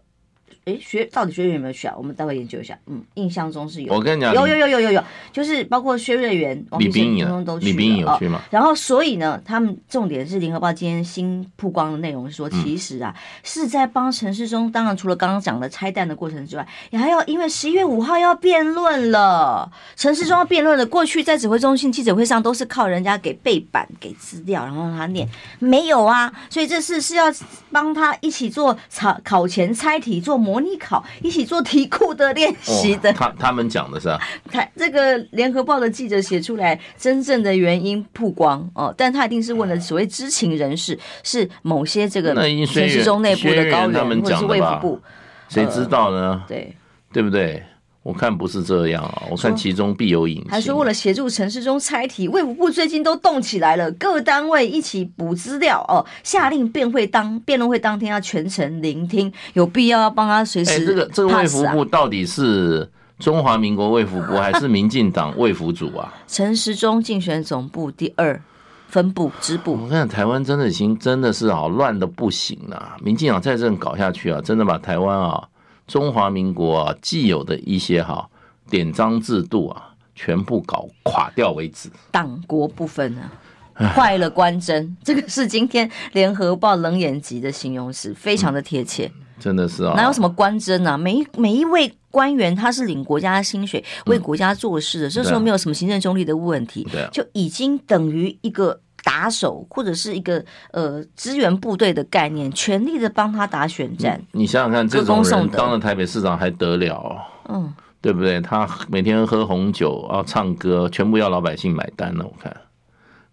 [0.68, 1.94] 哎，学到底薛瑞元有没有去啊？
[1.96, 2.78] 我们待会研究一下。
[2.86, 3.94] 嗯，印象中是有。
[3.94, 5.02] 我跟你讲，有有有有有有，
[5.32, 7.70] 就是包括薛瑞元、王必胜通通都去了。
[7.72, 8.42] 李冰颖有去吗？
[8.50, 14.70] 然后，所以呢，他们重点是联合报今天新曝光的内容是说，其实啊，是在帮陈世忠。
[14.70, 19.72] 当然，除了刚刚讲的拆弹的过程之外，也还要因为十一月五号要辩论了。
[19.96, 25.26] 陈世忠要辩论了，过去在指挥中心记者会上都是靠人家给背板、给资料，然后让他念，
[25.58, 26.30] 没有啊。
[26.50, 27.24] 所以这次是要
[27.72, 30.57] 帮他一起做考考前猜题、做模。
[30.58, 45.00] 模拟考一起做题库的练习的，他他们讲的是啊， 他这个联合报的记者写出来真正的原因曝光哦，但他一定是问了所谓知情人士，是某些这个陈时中内部的高人或者是卫福部，
[45.48, 46.42] 谁知道呢？
[46.48, 46.74] 对，
[47.12, 47.62] 对不对？
[48.08, 50.46] 我看不是这样啊，我看其中必有隐情。
[50.48, 60.86] 还说为了协助陈时中猜题，卫福部最近都动起来了，各单位一起补资料哦，下令辩会当辩论会当天要全程聆听，有必要要帮他随时、啊。
[60.86, 66.14] 这个这个卫福部到底是中华民国卫福部还是民进党卫福组啊？
[66.26, 68.40] 陈时中竞选总部第二
[68.86, 69.78] 分部支部。
[69.82, 75.46] 我看台湾真的已经真的是好乱的不行了，民进党再这样搞下去啊，真的把台湾啊。
[75.88, 78.28] 中华民国啊，既有的一些哈
[78.70, 81.90] 典章制度啊，全部搞垮掉为止。
[82.12, 89.06] 党国不分啊，坏了官真， 这个是今天联合报冷眼级的形容词，非常的贴切。
[89.06, 90.96] 嗯、真的是啊，哪有什么官真啊？
[90.96, 98.80] 每每一位官员他是领国家薪水，为国家做事的，这时候没有什么行政中立的问题，就已经等于一个。
[99.02, 104.20] 打手或者是一个呃支援部队的概念，全力的帮他打选战。
[104.32, 107.16] 你想想看，这种人当了台北市长还得了哦？
[107.48, 108.40] 嗯，对不对？
[108.40, 112.24] 他每天喝红酒啊，唱歌，全部要老百姓买单呢。
[112.24, 112.54] 我看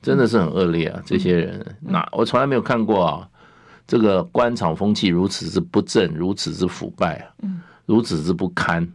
[0.02, 1.02] 真的是很恶劣啊！
[1.06, 3.28] 这些人，那我从来没有看过啊，
[3.88, 7.50] 这个官场风气如此之不正，如此之腐败啊，
[7.86, 8.88] 如此之不堪。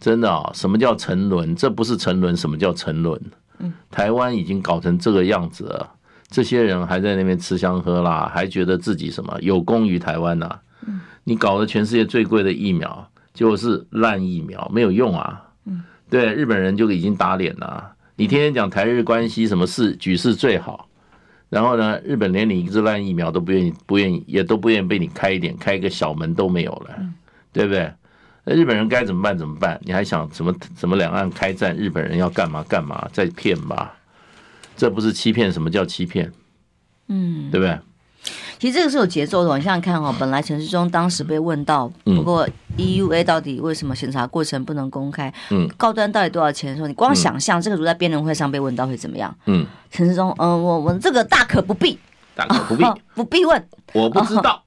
[0.00, 1.54] 真的啊，什么叫沉沦？
[1.54, 3.20] 这不是沉沦，什么叫沉沦？
[3.90, 5.94] 台湾已经搞成这个样子了。
[6.30, 10.60] 这些人还在那边吃香喝辣，还觉得自己什么有功于台湾呐、啊？
[11.24, 15.42] 你搞了全世界最贵的疫苗，结果是烂疫苗，没有用啊！
[16.10, 17.92] 对，日本人就已经打脸了。
[18.16, 20.88] 你天天讲台日关系什么事举世最好，
[21.48, 26.94] 然后呢，日本连你一支烂疫苗都不愿意，不愿意也都不愿意被你开一点，开一个小门都没有了，
[27.52, 27.92] 对不对？
[28.44, 29.36] 那日本人该怎么办？
[29.36, 29.78] 怎么办？
[29.82, 31.76] 你还想什么什么两岸开战？
[31.76, 33.06] 日本人要干嘛干嘛？
[33.12, 33.94] 再骗吧。
[34.78, 36.32] 这不是欺骗，什么叫欺骗？
[37.08, 37.78] 嗯，对不对？
[38.58, 39.56] 其实这个是有节奏的。
[39.56, 45.32] 你想想看哦，本来陈世忠当时被问到，不过 EUA 到底为什么审查过程不能公开？
[45.50, 49.34] 嗯，高端到底多少钱的时候，你光想象这个如果在辩论会上被问到会怎么样？
[49.46, 51.98] 嗯，陈世忠，嗯，我我这个大可不必。
[52.46, 53.68] 大可不必， 不必问。
[53.94, 54.62] 我不知道，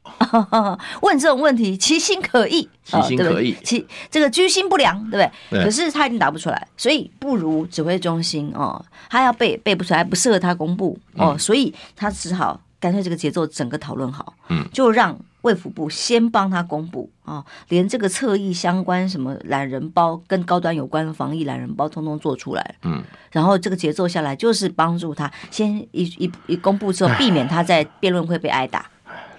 [1.01, 5.31] 问这种问题其心可异，其心可异，其这个居心不良，对不对？
[5.51, 5.63] 对。
[5.63, 15.17] 可是他已经答不出来，所以不如指挥中心哦，他要背背不出来，不适合他公布哦，所以他只好干脆这个节奏整个讨论好，嗯，就让。
[15.41, 22.75] 卫福部先帮他公布啊，连这个侧翼相关什么懒人包跟高端有关的防疫懒人包，通通做出来。
[22.83, 28.85] 嗯，然后这个节奏下来，就是帮助他先一一一公布之后，避免他在辩论会被挨打。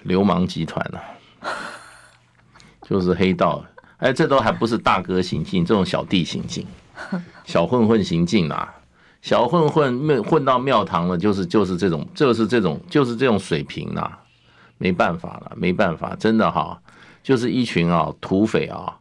[0.03, 0.99] 流氓集团啊，
[2.87, 3.63] 就是黑道。
[3.99, 6.67] 哎，这都还不是大哥行径，这种小弟行径，
[7.45, 8.75] 小混混行径啊，
[9.21, 14.19] 小混混混到庙堂了，就是就是这种，就是这种，就是这种水平啊。
[14.83, 16.77] 没办法了，没办法，真的哈，
[17.23, 18.99] 就是一群啊土匪啊，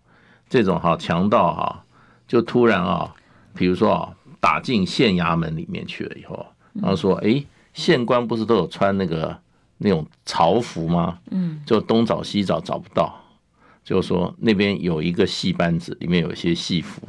[0.48, 1.84] 这种哈强盗哈，
[2.28, 3.12] 就突然啊，
[3.52, 9.36] 比如说啊，打进县衙门里面去了以后，然后说，哎，县官不是都有穿那个
[9.78, 11.18] 那种朝服吗？
[11.32, 13.20] 嗯，就东找西找找不到，
[13.82, 17.02] 就是说那边有一个戏班子，里面有一些戏服。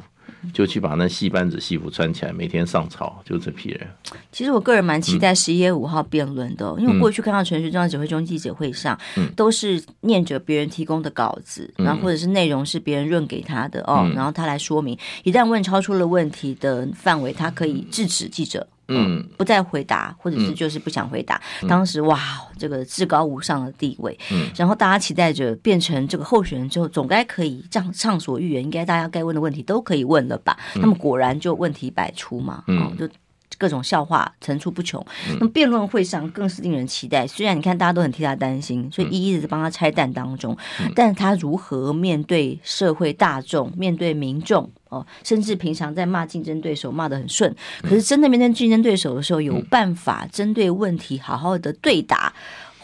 [0.51, 3.88] 就去把那戏班子戏服穿起来，每天上朝，就这批人。
[4.32, 8.99] 其实我个人蛮期待十一月五号辩论的，因为我过去看到陈时中指挥中记者会上，
[9.36, 18.67] 都是念着别人提供的稿子，然后或者是内容是别人润给他的哦，然后他来说明，一旦问超出了问题的范围，他可以制止记者。
[18.88, 21.41] 嗯，不再回答，或者是就是不想回答。
[21.62, 22.19] 嗯、当时哇，
[22.58, 30.58] 这个至高无上的地位，嗯，然后大家期待着变成这个候选人之后，总该可以这样畅所欲言，应该大家该问的问题都可以问了吧？
[30.76, 33.08] 嗯、那么果然就问题百出嘛，嗯、哦，就
[33.57, 35.03] 各种笑话层出不穷。
[35.29, 37.25] 嗯、那么辩论会上更是令人期待。
[37.27, 44.69] 虽然你看大家都很替他担心，所以一一的帮他拆弹当中，嗯、但是他如何面对社会大众，面对民众？
[44.89, 52.31] 哦，甚至平常在骂竞争对手骂得很顺，可是真的面对竞争对手的时候，有办法针对问题好好的对答，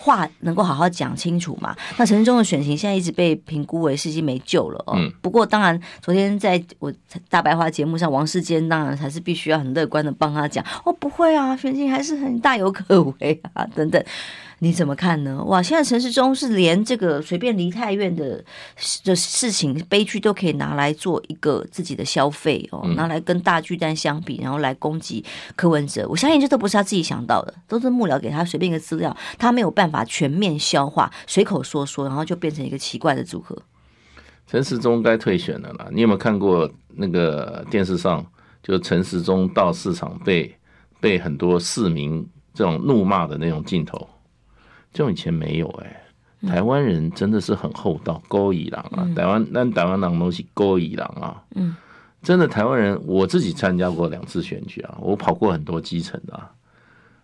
[0.01, 1.75] 话能够好好讲清楚嘛？
[1.97, 4.97] 那陈时中的选情现在一直被评估为是已经没救了哦。
[5.21, 6.91] 不过当然，昨天在我
[7.29, 14.01] 大白话节目上，王世坚当然还是必须要很乐观的帮他讲哦，不会啊，选情还是很大有可为啊，等等。
[14.61, 15.43] 你怎么看呢？
[15.45, 18.43] 哇，现在陈世忠是连这个随便梨泰院的
[19.03, 25.23] 的事情悲剧都可以拿来做一个自己的消费哦，拿来跟大巨蛋相比，然后来攻击
[25.55, 26.05] 柯文哲。
[26.09, 33.57] 我相信这都不是他自己想到的，都是幕僚给他随便一个资料，他没有办法全面消化，随口说说，然后就变成一个奇怪的组合。
[34.45, 35.87] 陈世忠该退选了啦！
[35.91, 38.25] 你有没有看过那个电视上，
[38.61, 40.53] 就陈世忠到市场被
[40.99, 44.09] 被很多市民这种怒骂的那种镜头？
[44.91, 46.03] 这种以前没有哎、
[46.41, 49.07] 欸，台湾人真的是很厚道，勾引狼啊！
[49.15, 51.43] 台湾那台湾人东西勾引狼啊！
[51.55, 51.75] 嗯，
[52.21, 56.49] 真的台湾人，我自己参加过两次选举啊，我跑过很多基层的，啊，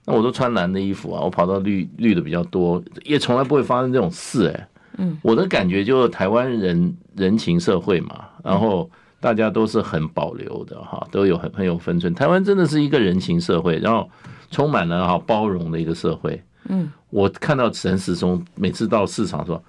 [0.05, 4.67] 那我都穿蓝的衣服啊，我跑到绿绿的比较多，也从来不会发生这种事哎、欸。
[4.97, 12.13] 嗯，我的感觉就是台湾人人情社会嘛，然后大家都是很保留的哈，都有很很有分寸。
[12.13, 14.09] 台湾真的是一个人情社会，然后
[14.51, 16.41] 充满了哈包容的一个社会。
[16.69, 19.63] 嗯，我看到陈时中每次到市场说，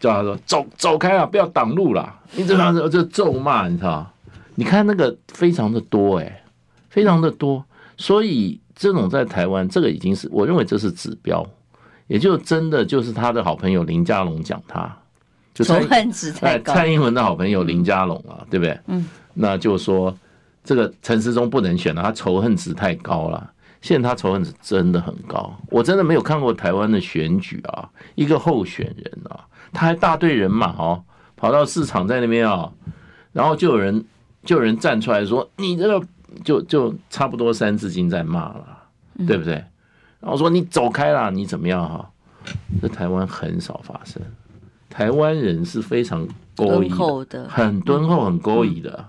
[0.00, 2.18] 叫他说走走开啊，不要挡路啦。
[2.32, 4.10] 你这样子就咒骂，你知道？
[4.54, 6.42] 你看那个非常的多哎，
[6.88, 7.62] 非常的多。
[7.98, 11.46] 所以这种在台湾，这个已经是我认为这是指标，
[12.06, 14.90] 也就真的就是他的好朋友林佳龙讲他，
[15.52, 16.72] 就仇恨值太高。
[16.72, 18.80] 蔡英文的好朋友林佳龙啊，对不对？
[18.86, 20.16] 嗯，那就说
[20.64, 23.52] 这个陈时中不能选了，他仇恨值太高了。
[23.80, 31.02] 现在他仇恨值真的很高，我真的没有看过台湾的选举啊，一个候选人啊，他还大队人马哦，
[31.36, 32.72] 跑到市场在那边啊，
[33.32, 34.04] 然后就有人
[34.44, 36.06] 就有人站出来说，你这个
[36.44, 38.66] 就就差不多三字经在骂了，
[39.26, 39.64] 对不对？
[40.20, 42.10] 然后说你走开啦，你怎么样哈？
[42.82, 44.20] 这台湾很少发生，
[44.90, 46.90] 台湾人是非常勾引
[47.28, 49.04] 的，很敦厚、很勾引的。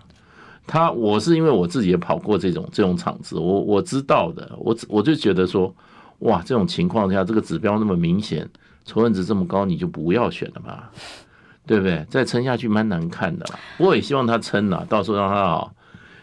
[0.71, 5.73] 他我是因为我自己也跑过这种这种场子，我我知道的，我我就觉得说，
[6.19, 8.47] 哇，这种情况下，这个指标那么明显，
[8.85, 10.91] 仇恨值这么高，你就不要选了吧，
[11.65, 12.05] 对不对？
[12.07, 13.59] 再撑下去蛮难看的啦。
[13.79, 15.67] 我也希望他撑了，到时候让他啊，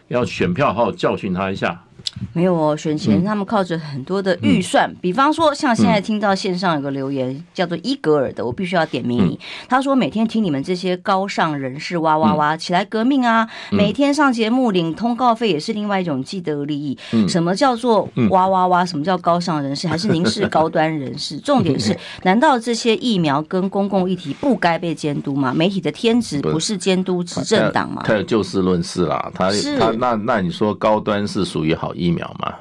[0.07, 1.83] 要选票好好教训他一下。
[2.33, 9.33] 没有哦，选前他们靠着很多的预算，嗯、比方说像现在听到线上有个留言、嗯、叫做伊格尔的，我必须要点名你。
[9.33, 9.39] 嗯、
[9.69, 16.97] 他说每天听你们这些高尚人士哇哇哇起来革命啊，嗯、每天上节目领通告费也是另外一种既得利益。
[17.13, 18.85] 嗯、什么叫做哇哇哇？
[18.85, 19.87] 什么叫高尚人士？
[19.87, 21.37] 还是您是高端人士？
[21.43, 25.53] 重点是，难道这些疫苗跟公共议题不该被监督吗？
[25.53, 28.01] 媒体的天职不是监督执政党吗？
[28.05, 32.53] 他有就事论事啦，他是他那那你说高端是属于好疫苗吗？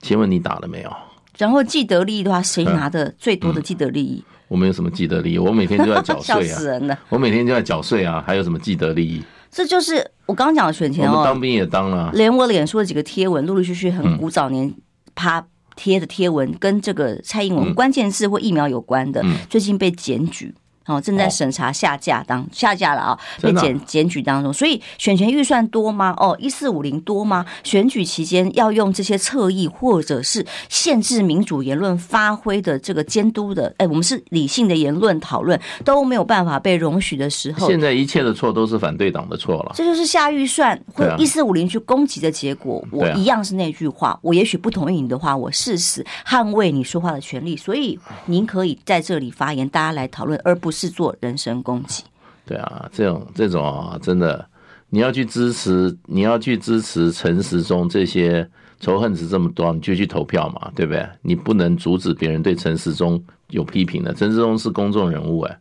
[0.00, 0.92] 请问你打了没有？
[1.36, 4.24] 然后既得利益的话，谁拿的最多的既得利益？
[4.26, 6.40] 嗯、我没有什么既得利益，我每天就在缴税啊！
[6.40, 6.98] 笑死人了！
[7.08, 9.22] 我每天就在缴税啊，还有什么既得利益？
[9.50, 14.72] 这就是我刚刚讲的选前哦，我们当兵也当了，连我脸书的几个贴文，陆陆续续很古早年
[15.14, 20.54] 啪贴的贴文，跟这个蔡英文关键字或疫苗有关的，嗯、最近被检举。
[20.86, 26.14] 哦，正在审查下架当、哦、下架了啊、哦，被检检举当中，所以选前预算多吗？
[26.16, 27.44] 哦，一四五零多吗？
[27.64, 42.84] 选举期间要用这些侧翼或者是限制民主言论发挥的这个监督的，哎，我们是理性的言论讨论都没有办法被容许的时候，现在一切的错都是反对党的错了，这就是下预算或一四五零去攻击的结果。
[42.86, 50.86] 啊、我一样是那句话，我也许不同意你的话，我誓死捍卫你说话的权利，所以您可以在这里发言，大家来讨论，而不是。
[50.86, 52.04] 是做人身攻击，
[52.46, 54.46] 对啊，这种这种啊，真的，
[54.90, 58.48] 你要去支持，你要去支持陈时中这些
[58.78, 61.04] 仇恨值这么多，你就去投票嘛，对不对？
[61.22, 65.58] 你不能阻止别人对陈时中有批评的，陈时中是公众人物哎，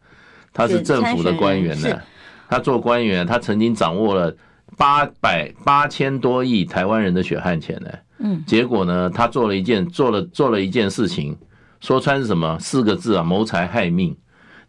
[0.54, 2.00] 他是政府的官员呢，
[2.48, 4.36] 他做官员，他曾经掌握了
[4.78, 7.90] 八百八千多亿台湾人的血汗钱呢。
[8.20, 11.36] 嗯，结果呢，他做了一件做了做了一件事情，
[11.80, 14.16] 说穿是什么四个字啊，谋财害命。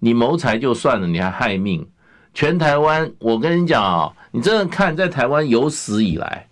[0.07, 1.85] 你谋财就算了，你还害命。
[2.33, 6.47] 全台湾，我跟你讲啊，你真的看在台湾有史以来，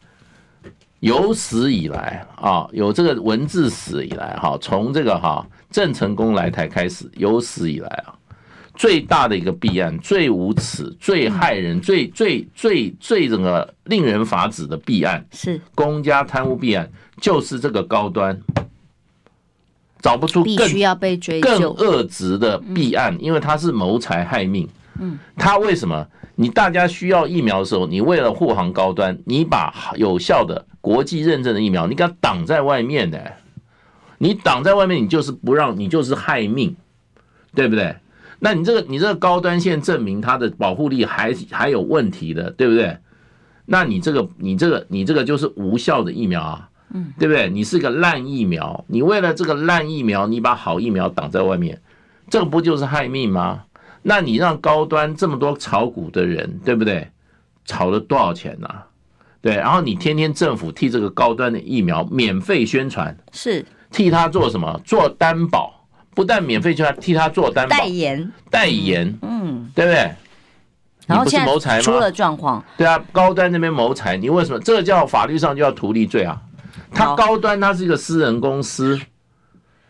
[0.99, 8.19] 有史以来啊，有这个文字史以来哈，从这个哈郑成功来台开始，有史以来啊，
[8.75, 16.91] 最大的一个弊案，最无耻、最害人、最最最最这个令人发指的弊案，是公家贪污弊案，
[17.21, 18.37] 就是这个高端。
[20.05, 24.69] 找不出更必须要被追究更恶质的弊案，因为他是谋财害命。
[25.01, 26.07] 嗯，他为什么？
[26.35, 33.33] 你大家需要疫苗的时候，你为了护航高端，你把有效的国际认证的疫苗，你给它挡在外面的，
[34.19, 36.77] 你挡在外面，你就是不让，你就是害命，
[37.55, 37.97] 对不对？
[38.41, 42.99] 那你这个你这个高端线证明它的保护力还还有问题的，对不对？
[43.65, 46.69] 那你这个你这个你这个就是无效的疫苗啊。
[46.95, 47.51] 嗯，对不对？
[47.51, 51.81] 你是个烂疫苗，你为了这个烂疫苗，你把好疫苗挡在外面，
[52.31, 53.65] 这个不就是害命吗？
[54.03, 57.11] 那你让高端这么多炒股的人，对不对？
[57.67, 58.69] 炒了多少钱呢？
[59.41, 64.81] 对，然后你天天政府替这个高端的疫苗免费宣传，是替他做什么？
[64.85, 70.11] 做担保，不但免费宣传，替他做担保，代言，代言，嗯，对不对？
[71.07, 74.59] 然后现在出了状况，对啊，高端那边谋财，你为什么？
[74.61, 76.41] 这个叫法律上就叫图利罪啊。
[76.95, 78.99] 它高端，它是一个私人公司，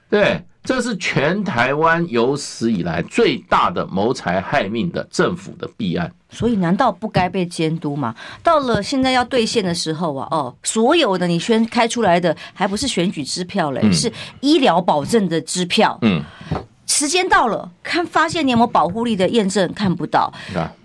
[0.08, 6.12] 对，这是全台湾有史以来最大的谋财害命的政府的弊案。
[6.30, 8.14] 所以，难道不该被监督吗？
[8.42, 15.98] 到了现在要兑现的时候啊，哦，所有的你宣开出来的，还不是选举支票嘞，是医疗保证的支票。
[16.02, 16.22] 嗯。
[16.86, 20.32] 时间到了，看发现你有没有保护力的验证看不到，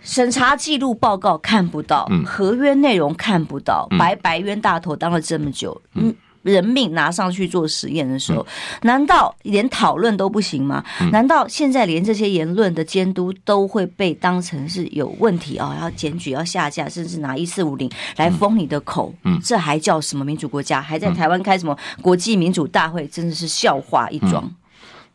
[0.01, 8.47] 审查记录报告看不到，合约内容看不到，白白冤大头当了这么久，嗯，人命拿上去做实验的时候，
[8.83, 10.83] 难道连讨论都不行吗？
[11.11, 15.77] 难道现在连这些言论的监督都会被当成是有问题啊？
[15.81, 19.13] 要检举、要下架，甚至拿一四五零来封你的口？
[19.25, 20.81] 嗯，这还叫什么民主国家？
[20.81, 23.05] 还在台湾开什么国际民主大会？
[23.07, 24.49] 真的是笑话一桩。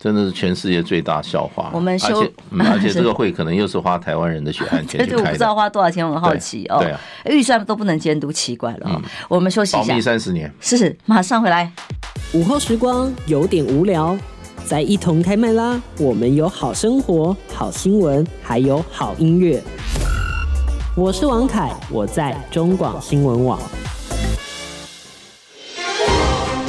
[0.04, 1.70] 真的是全世界最大笑话。
[1.72, 5.16] 我们修，而且、嗯、而且 这个会可能又是花台湾人的血汗钱去开的。
[5.16, 6.76] 对，我不知道花多少钱，我很好奇哦。
[6.78, 8.90] 对啊，预算都不能监督，奇怪了、哦。
[8.96, 9.88] 嗯、我们休息一下。
[9.88, 10.52] 保密三十年。
[10.60, 11.72] 是，马上回来。
[12.34, 14.14] 午后时光有点无聊，
[14.66, 15.80] 再一同开麦啦！
[15.98, 19.62] 我们有好生活、好新闻，还有好音乐。
[20.94, 23.58] 我是王凯，我在中广新闻网。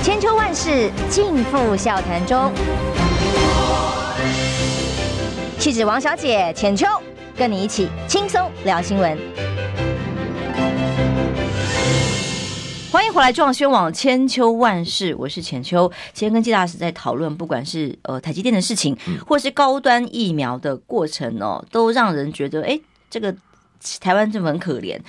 [0.02, 2.50] 千秋万世尽付笑谈中。
[5.66, 6.86] 气质王小姐浅秋，
[7.36, 9.18] 跟你一起轻松聊新闻。
[12.91, 15.91] 欢迎回来，撞宣网千秋万世，我是浅秋。
[16.13, 18.95] 今天跟季大使在讨论，不管是呃台积电的事情，
[19.26, 23.36] 或是高端疫苗的过程哦，都让人觉得，哎，这个
[23.99, 24.99] 台湾政府很可怜，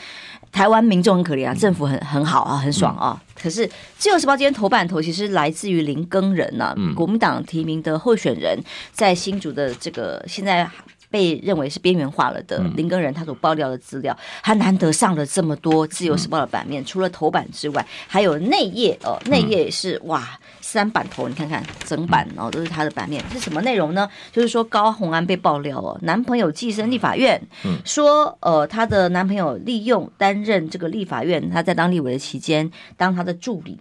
[0.57, 3.21] 台湾民众很可怜啊，政府很很好啊，很爽啊。
[3.39, 8.59] 可是《自由时报》今天头版头其实来自于林耕仁呐、啊，国民党提名的候选人，
[8.91, 10.67] 在新竹的这个现在
[11.11, 24.09] 被认为是边缘化了的林根仁，他所爆料的资料，他难得上了这么多《自由时报》的版面，除了头版之外，还有内页哦，内页也是哇，三版头，你看看整版哦，都是他的版面，是什么内容呢？
[24.33, 27.41] 就是说高虹安被爆料哦，男朋友寄生立法院，
[27.85, 33.79] 说呃，她的男朋友利用担任这个立法院，她在当立委的期间，当她的助理。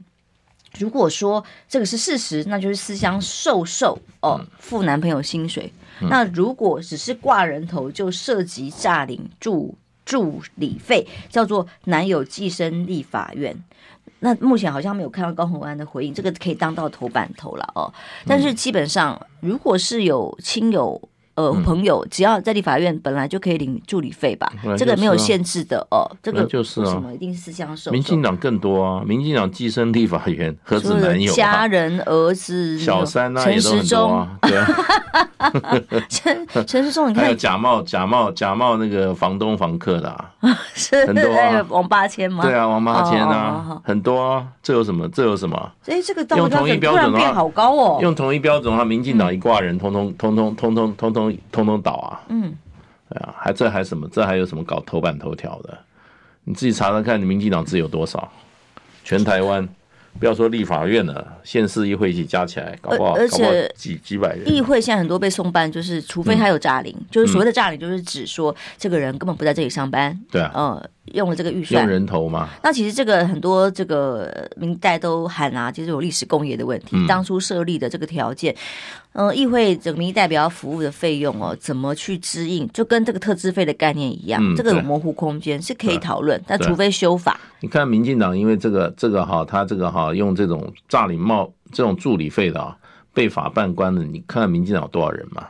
[0.77, 5.71] 如果说这个是事实，那就是私相授受哦，付男朋友薪水。
[6.01, 9.75] 那如果只是挂人头，就涉及诈领助
[10.05, 13.55] 助理费，叫做男友寄生立法院。
[14.19, 17.93] 那目前好像没有看到高鸿安的回应，这个可以当到头版头了哦。
[18.25, 21.01] 但是基本上，如果是有亲友。
[21.35, 26.09] 呃，朋友只要在立法院本来就可以领助理费吧，这个没有限制的哦。
[26.23, 27.91] 这个就是什么一定是私相授受。
[27.91, 34.67] 民进党更多啊，民进党寄生立法院 何止男友，家人、儿子、小三啊，陈时中，对啊。
[36.09, 40.31] 陈陈时中，你看还有假冒假冒假冒那个房东房客的啊，
[40.73, 41.23] 是很多
[41.67, 42.43] 王八千吗？
[42.43, 44.47] 对啊，王八千啊，很多啊。
[44.63, 45.07] 这有什么？
[45.09, 45.71] 这有什么？
[45.85, 47.99] 哎，这个用同一标准的话，好高哦。
[48.01, 51.24] 用同一标准的话，民进党一挂人，通通通通通通通通。
[51.51, 52.21] 通通倒啊！
[52.29, 52.53] 嗯，
[53.09, 54.07] 对啊，还这还什么？
[54.11, 55.77] 这还有什么搞头版头条的？
[56.43, 58.31] 你自己查查看，你民进党自有多少？
[59.03, 59.67] 全台湾
[60.19, 64.47] 不要说立法院了，县市议会一起加起来，搞不好而且几几百人。
[64.47, 70.17] 议会现在很多被送办，就是除非他有诈领，嗯、就是所谓的诈领，就是指说这个人根本不在这里上班。
[70.31, 72.49] 对啊，嗯，用了这个预算，用人头嘛。
[72.63, 76.87] 那其实这个很多这个明代都喊啊，其实有历史工业的问题。
[76.93, 78.55] 嗯、当初设立的这个条件，
[79.13, 87.39] 嗯，议会这个民意代表服务的费用哦，怎么去支应，就跟这个特支费的概念一样，嗯、这个有模糊空间是可以讨论，但除非修法。
[87.59, 92.75] 你看民进党，因为这个这个哈，他这个哈用这种诈领帽这种助理费的啊，
[93.13, 95.45] 被法办官的，你看看民进党有多少人嘛？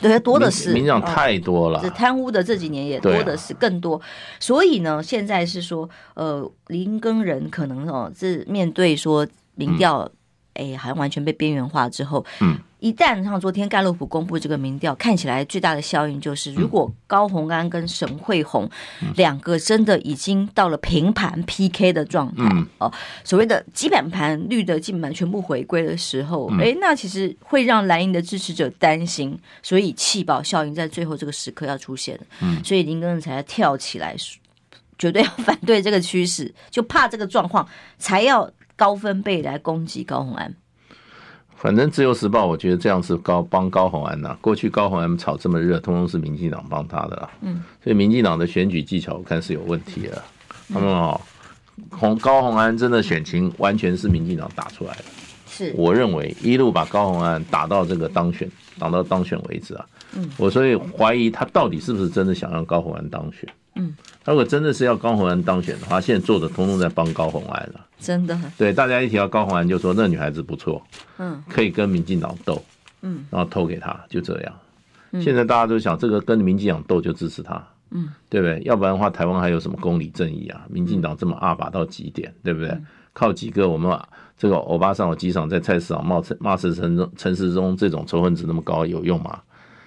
[0.00, 0.72] 对，多的是。
[0.72, 4.00] 民进党太多了，这贪污的这几年也多的是，更多。
[4.38, 10.10] 所以呢，现在是说，呃，林根人可能哦，是面对说民调。
[10.56, 18.68] 哎，好像完全被边缘化之后，嗯，一旦像昨天盖洛普公布这个民调，看起来最大的效应就是，如果高红安跟沈慧红
[19.16, 22.92] 两个真的已经到了平盘 PK 的状态，嗯、哦，
[23.24, 34.14] 所谓的基本盘绿的基本盘全部回归的时候，哎、嗯，那其实会让蓝营的支持者担心，所以弃保效应在最后这个时刻要出现，嗯，所以林耕仁才要跳起来，
[34.98, 37.66] 绝对要反对这个趋势，就怕这个状况
[37.96, 38.50] 才要。
[38.76, 40.52] 高分贝来攻击高红安，
[41.56, 44.38] 反正自由时报我觉得这样是高帮高虹安呐、啊。
[44.40, 47.30] 过去高虹安炒这么热，通通是民进党帮他的啦。
[47.40, 50.22] 嗯，所以民进党的选举技巧我看是有问题的。
[50.72, 51.20] 他们哦，
[51.90, 55.04] 红高虹安真的选情完全是民进党打出来的。
[55.46, 59.86] 是，我认为一路把高虹安打到这个当选，打到当选为止啊。
[60.16, 63.48] 嗯，我所以怀疑他到底是不是真的想让高虹安当选。
[63.76, 63.94] 嗯，
[64.24, 67.86] 他如果真的是要高虹安当选的话，现在做的通通在帮高虹安了。
[67.98, 70.82] 真的，对，大家一提到高虹安，就说那女孩子不错，
[71.18, 72.62] 嗯，可以跟民进党斗，
[73.02, 74.54] 嗯，然后投给他，就这样。
[75.12, 78.60] 嗯、现在大家都想，这个跟民进党斗就支持他，嗯，对不对？
[78.64, 80.66] 要不然的话，台湾还有什么公理正义啊？
[80.68, 82.68] 民进党这么二把到极点，对不对？
[82.68, 83.98] 嗯、靠几个我们
[84.36, 89.40] 这个欧巴桑、有机场在菜市场骂骂市城中陈时中这种仇恨值那么高有用吗？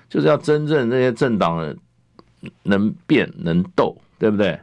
[0.10, 1.76] 就是要真正那些政党
[2.64, 4.60] 能辩能斗，对不对？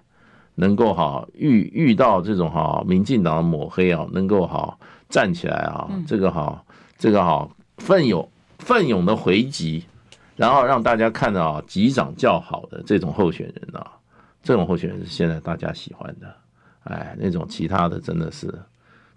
[0.56, 6.64] 能够哈遇遇到这种哈民进党的抹黑啊，能够哈站起来啊，这个哈
[6.96, 7.48] 这个哈
[7.78, 8.28] 奋勇
[8.60, 9.84] 奋勇的回击，
[10.36, 13.98] 然后让大家看到啊击掌叫好的这种候选人啊，
[14.44, 16.32] 这种候选人是现在大家喜欢的，
[16.84, 18.48] 哎，那种其他的真的是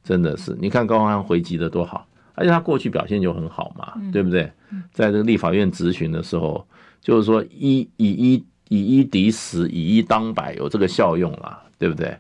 [0.04, 4.52] 真的是，你看高虹安回击的多好，而且他过去表现就很好嘛，对不对？
[4.92, 6.66] 在这个立法院质询的时候，
[7.02, 8.46] 就是说一以一。
[8.70, 12.18] 以一敌十，以一当百，有这个效用啦，对不对？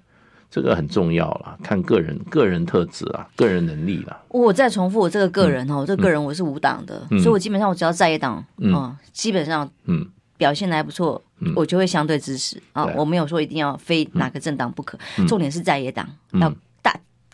[0.50, 4.18] 这个很重要啦，看个人个人特质啊，个人能力啦。
[4.30, 10.08] 我再重复，我这个个人哦，嗯、这个个人我是无党的，嗯、所以我基本上我只要在野党，嗯，嗯，基本上嗯
[10.38, 12.86] 表现的还不错，嗯、我就会相对支持啊。
[12.96, 16.08] 我没有说一定要非哪个政党不可，嗯、重点是在野党
[16.40, 16.50] 要。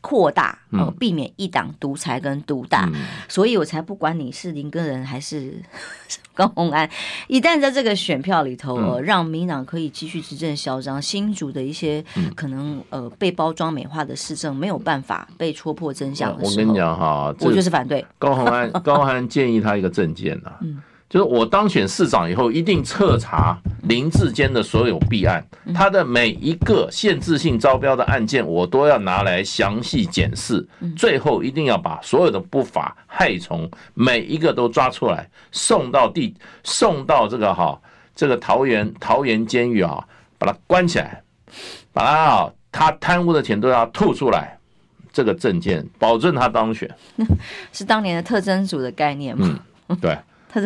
[0.04, 5.64] 扩大哦，避免一党独裁跟独大，嗯、所以我才不管你是林根人还是
[6.36, 6.90] 高鸿安，
[7.28, 12.04] 一旦在这个选票里头，呃、让民党可以继续执政嚣张，新竹的一些
[12.36, 18.06] 可能呃被包装美化的市政没有办法被戳破真相的时候，我跟你讲哈，我就是反对。
[18.20, 18.70] 高鸿安。
[18.84, 20.58] 高鸿安建议他一个政见呐、啊。
[20.62, 20.82] 嗯
[21.14, 37.80] 就是我当选市长以后，一定彻查林志坚的所有弊案，他的每一个限制性招标的案件，我都要拿来详细检视，最后一定要把所有的不法害虫每一个都抓出来，送到地，送到这个哈，
[38.16, 40.04] 这个桃园桃园监狱啊，
[40.40, 41.22] 把它关起来，
[41.94, 44.58] 把他啊，他贪污的钱都要吐出来，
[45.12, 46.90] 这个政见保证他当选，
[47.72, 49.60] 是当年的特侦组的概念吗？
[49.90, 50.18] 嗯，对。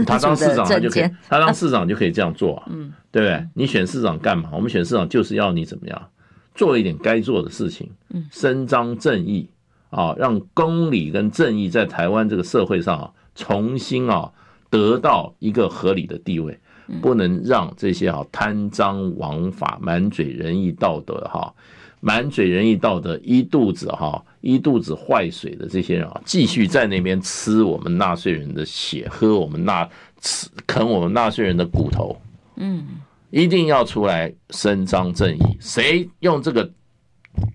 [0.05, 3.47] 他当市长，他就可以，他当市长就可以这样做啊，嗯， 对不对？
[3.53, 4.49] 你选市长干嘛？
[4.53, 6.09] 我们选市长就是要你怎么样，
[6.55, 9.49] 做一点该做的事情，嗯，伸张正义
[9.89, 14.31] 啊，让公理跟正义在台湾这个社会上啊，重新啊
[14.69, 16.59] 得到一个合理的地位，
[17.01, 21.53] 不能让这些啊贪赃枉法、满嘴仁义道德哈。
[21.99, 29.89] 满嘴仁义道德，一肚子哈，一肚子坏水的这些人啊，继续在那边吃我们纳税人的血，喝我们纳
[30.21, 32.19] 吃啃我们纳税人的骨头，
[32.55, 32.85] 嗯，
[33.31, 35.57] 一定要出来伸张正义。
[35.59, 36.71] 谁用这个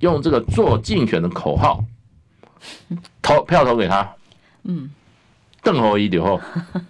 [0.01, 1.85] 用这个做竞选的口号，
[3.21, 4.15] 投票投给他，
[4.65, 4.91] 嗯。
[5.63, 6.41] 邓侯一留后，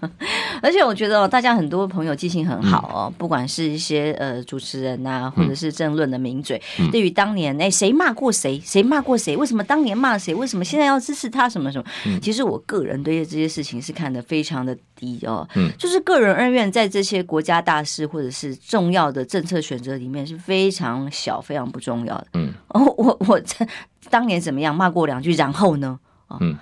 [0.63, 6.61] 而且我觉得大家很多朋友记性很好哦，不管是一些呃主持人呐，或者是政论的名嘴，
[6.91, 15.47] 对于当年哎谁骂过谁，谁骂过谁，为什么当年骂谁，为什么现在要支持他，什么什么，其实我个人对这些事情是看得非常的低哦，
[15.77, 22.27] 就是个人恩怨在这些国家大事或者是重要的政策选择里面是非常小，非常不重要的。
[22.35, 23.41] 嗯， 哦，我我
[24.09, 24.75] 当年怎么样？
[24.75, 25.99] 骂过两句，然后呢？
[26.27, 26.57] 啊，嗯，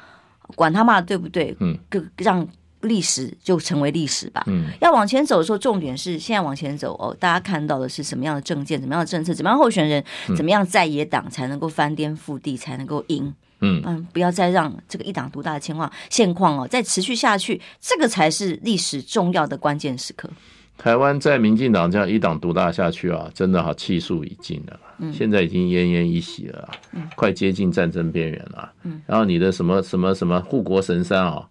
[0.56, 1.78] 管他骂对不对，嗯，
[2.16, 2.46] 让
[2.82, 4.42] 历史就成为历史吧。
[4.46, 7.14] 嗯，要往前走的时候，重点是现在往前走哦。
[7.20, 10.02] 大家看到的是什么样的政见，怎么样的政策，怎么样候选人，
[10.36, 13.34] 怎么样在野党才能够翻天覆地，才能够赢。
[13.60, 20.30] 嗯嗯，不要再让这个一党独大的情况现况哦再持续下去，这个才是历史重要的关键时刻。
[20.78, 24.80] 台湾在民进党这样一党独大下去啊，真的好气数已尽了。
[25.00, 28.70] 嗯，现在已经奄奄一息了，嗯，快接近战争边缘了。
[28.84, 31.48] 嗯，然后你的什么什么什么护国神山啊，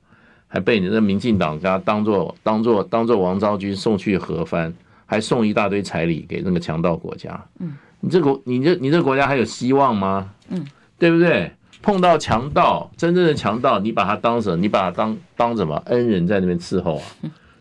[0.47, 4.73] 还被你的民进党家当做当做当做王昭君送去和番，
[5.05, 7.43] 还送一大堆彩礼给那个强盗国家。
[7.59, 10.29] 嗯，你这国你这你这国家还有希望吗？
[10.49, 10.65] 嗯，
[10.97, 11.51] 对不对？
[11.81, 14.57] 碰到强盗，真正的强盗，你把他当什么？
[14.57, 17.03] 你把他当当什么恩人在那边伺候啊？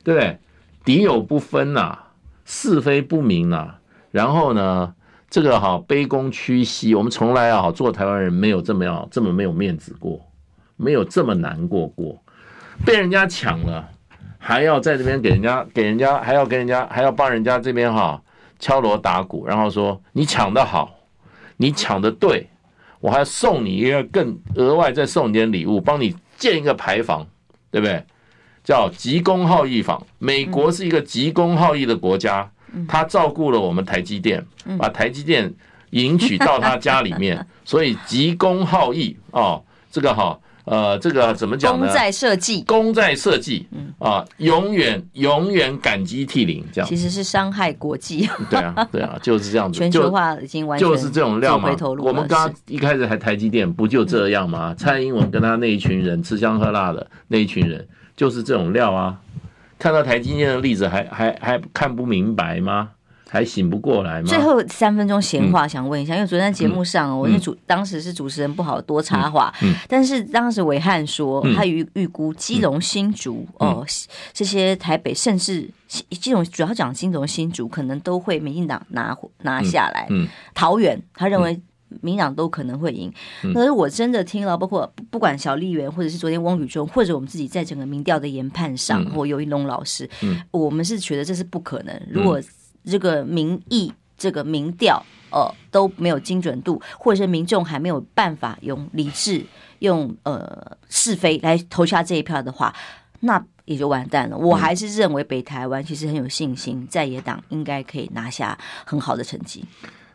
[0.02, 0.36] 对不对？
[0.84, 2.08] 敌友不分呐、啊，
[2.44, 3.80] 是非不明呐、啊。
[4.10, 4.92] 然后呢，
[5.30, 10.20] 这个哈卑躬屈膝，我们从来啊做台湾人没有这么样这么没有面子过，
[10.76, 12.22] 没有这么难过过。
[12.84, 13.88] 被人家抢了，
[14.38, 18.22] 还要在这边给人家给人家还要跟人家还要帮人家这边哈
[18.58, 20.94] 敲锣打鼓，然后说你抢得好，
[21.56, 22.48] 你抢得对。
[23.00, 27.24] 我还要送你一个更额外再送你点礼物，帮你建一个牌坊，
[27.70, 28.02] 对不对？
[28.64, 30.04] 叫急公好义坊。
[30.18, 32.50] 美国是一个急公好义的国家，
[32.86, 34.44] 他照顾了我们台积电，
[34.78, 35.52] 把台积电
[35.90, 40.38] 迎娶到他家里面， 所以急公好义哦，这个哈。
[40.70, 41.86] 呃，这个怎么讲呢？
[41.86, 48.28] 功在社稷，功在社稷，嗯啊，永远永远感激涕零，这样其实是伤害国际。
[48.50, 49.78] 对啊，对啊， 就是这样子。
[49.78, 51.74] 全球化已经完全就是这种料嘛。
[52.00, 54.74] 我们刚刚一开始还台积电，不就这样吗？
[54.74, 59.16] 蔡英文跟他那一群人吃香喝辣的那一群人，就是这种料啊。
[59.78, 62.90] 看到台积电的例子还，还还还看不明白吗？
[63.30, 64.26] 还醒不过来吗？
[64.26, 69.52] 最后三分钟闲话，想问一下，因为昨天节目上，我是主当时是主持人，不好多插话。
[69.86, 73.84] 但是当时暐瀚说，他预预估基隆、新竹哦，
[74.32, 80.08] 这些台北甚至基隆主要讲基隆、新竹，可能都会民进党拿拿下来。
[80.54, 81.60] 桃园，他认为
[82.00, 83.12] 民党都可能会赢。
[83.54, 90.08] 可是我真的听了，包括不管小丽媛，或者是昨天汪宇中，或者我们自己在整个民调的研判上，或游宜农老师，
[90.50, 92.02] 我们是觉得这是不可能。
[92.10, 92.40] 如果
[92.84, 99.44] 这个民意，这个民调，呃，都没有精准度，或者是民众还没有办法用理智、
[99.80, 102.74] 用呃是非来投下这一票的话，
[103.20, 104.36] 那也就完蛋了。
[104.36, 109.64] 我还是认为北台湾其实很有信心，在野党应该可以拿下很好的成绩。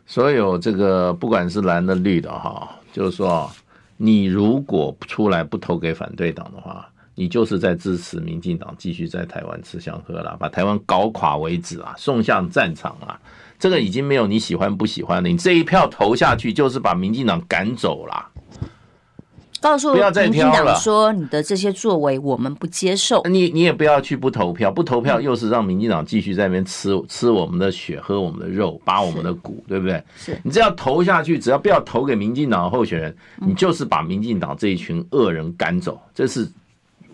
[0.06, 3.50] 所有这个不管是蓝的绿的哈，就是说，
[3.96, 6.88] 你如果出来不投给反对党的话。
[7.16, 13.14] 你就是在支持民进党继续在台湾吃香喝辣，把台湾搞垮为止啊，送向战场啊！
[13.56, 18.30] 这个已经没有你喜欢不喜欢的，你这一票投下去就是把民进党赶走了。
[19.64, 23.22] 告诉民进党说，你的这些作为我们不接受。
[23.24, 30.02] 你你也不要去不投票，不投票又是让民进党继续在那边吃吃我们的血，喝我们的肉，扒我们的骨，对不对？
[30.18, 36.46] 是你只要投下去，只要不要投给民进党的候选人，你就是把民进党这一群恶人赶走，这是。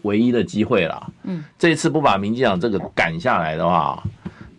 [0.05, 4.03] 唯一的机会了，嗯，这次不把民进党这个赶下来的话，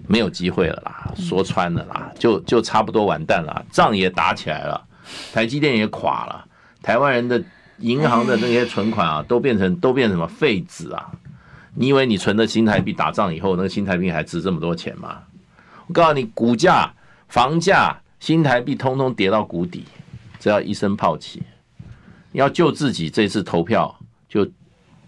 [0.07, 4.79] 没有机会了啦，说穿了啦，就就差不多完蛋了，仗也打起来了，
[5.33, 6.45] 台积电也垮了，
[6.83, 7.43] 台湾人的
[7.81, 11.11] 银行的那些存款啊，都变成都变成什么废纸啊？
[11.75, 15.19] 你以为你存的新台币打仗以后，那个新台币还值这么多钱吗？
[15.87, 16.93] 我告诉你，股价、
[17.27, 19.83] 房价、新台币通通跌到谷底，
[20.39, 21.43] 只要一声炮起，
[22.31, 23.95] 你要救自己，这次投票
[24.29, 24.47] 就。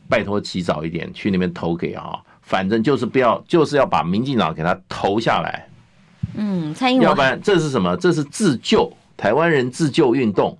[0.10, 2.20] 拜托，起早一点去那边投给啊！
[2.42, 5.66] 反正就是不要，就是要把民进党给他投下来。
[6.36, 7.96] 嗯，蔡英文，要不然这是什么？
[7.98, 10.56] 这是自救，台湾人自救运动，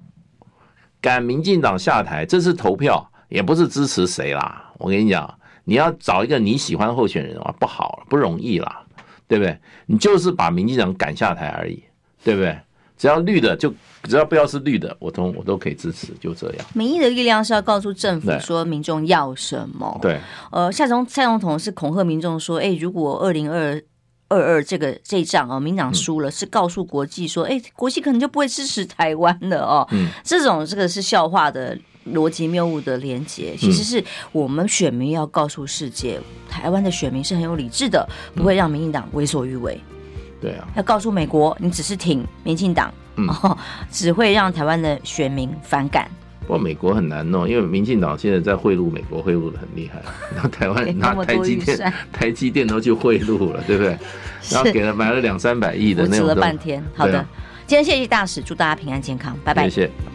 [1.04, 4.72] 赶民进党下台，这次投票，也不是支持谁啦。
[4.78, 8.86] 我跟你讲，你要找一个你喜欢候选人啊，不好，不容易啦，
[9.28, 9.60] 对不对？
[9.86, 11.84] 你就是把民进党赶下台而已，
[12.24, 12.58] 对不对？
[12.96, 13.74] 只要绿的就
[14.04, 16.66] 只要不要是绿的，我都我都可以支持，就这样。
[16.74, 20.00] 民意的力量是要告诉政府说民众要什么。
[20.02, 20.18] 对，
[20.52, 23.82] 呃，夏总蔡总统是恐吓民众说，哎，如果二零二
[24.34, 29.88] 二二这个这一仗哦，民党输了，是告诉国际说，哎，国际可能就不会支持台湾了哦。
[29.92, 31.78] 嗯，这种这个是笑话的
[32.14, 36.20] 逻辑谬误的连结，其实是我们选民要告诉世界，
[36.50, 39.80] 台湾的选民是很有理智的，不会让民进党为所欲为。
[40.42, 43.58] 对啊，要告诉美国，你只是挺民进党，嗯、哦，
[43.92, 46.10] 只会让台湾的选民反感。
[46.46, 50.02] 不过美国很难弄，因为民进党现在在贿赂美国，贿赂的很厉害。
[50.36, 53.98] 然后台湾拿台积电，台积电都去贿赂了，对不对？
[54.52, 56.28] 然后给了买了两三百亿的那种。
[56.28, 57.26] 了半天，好的，啊、
[57.66, 59.70] 今天谢谢大使，祝大家平安健康，拜拜。
[59.70, 60.13] 谢谢。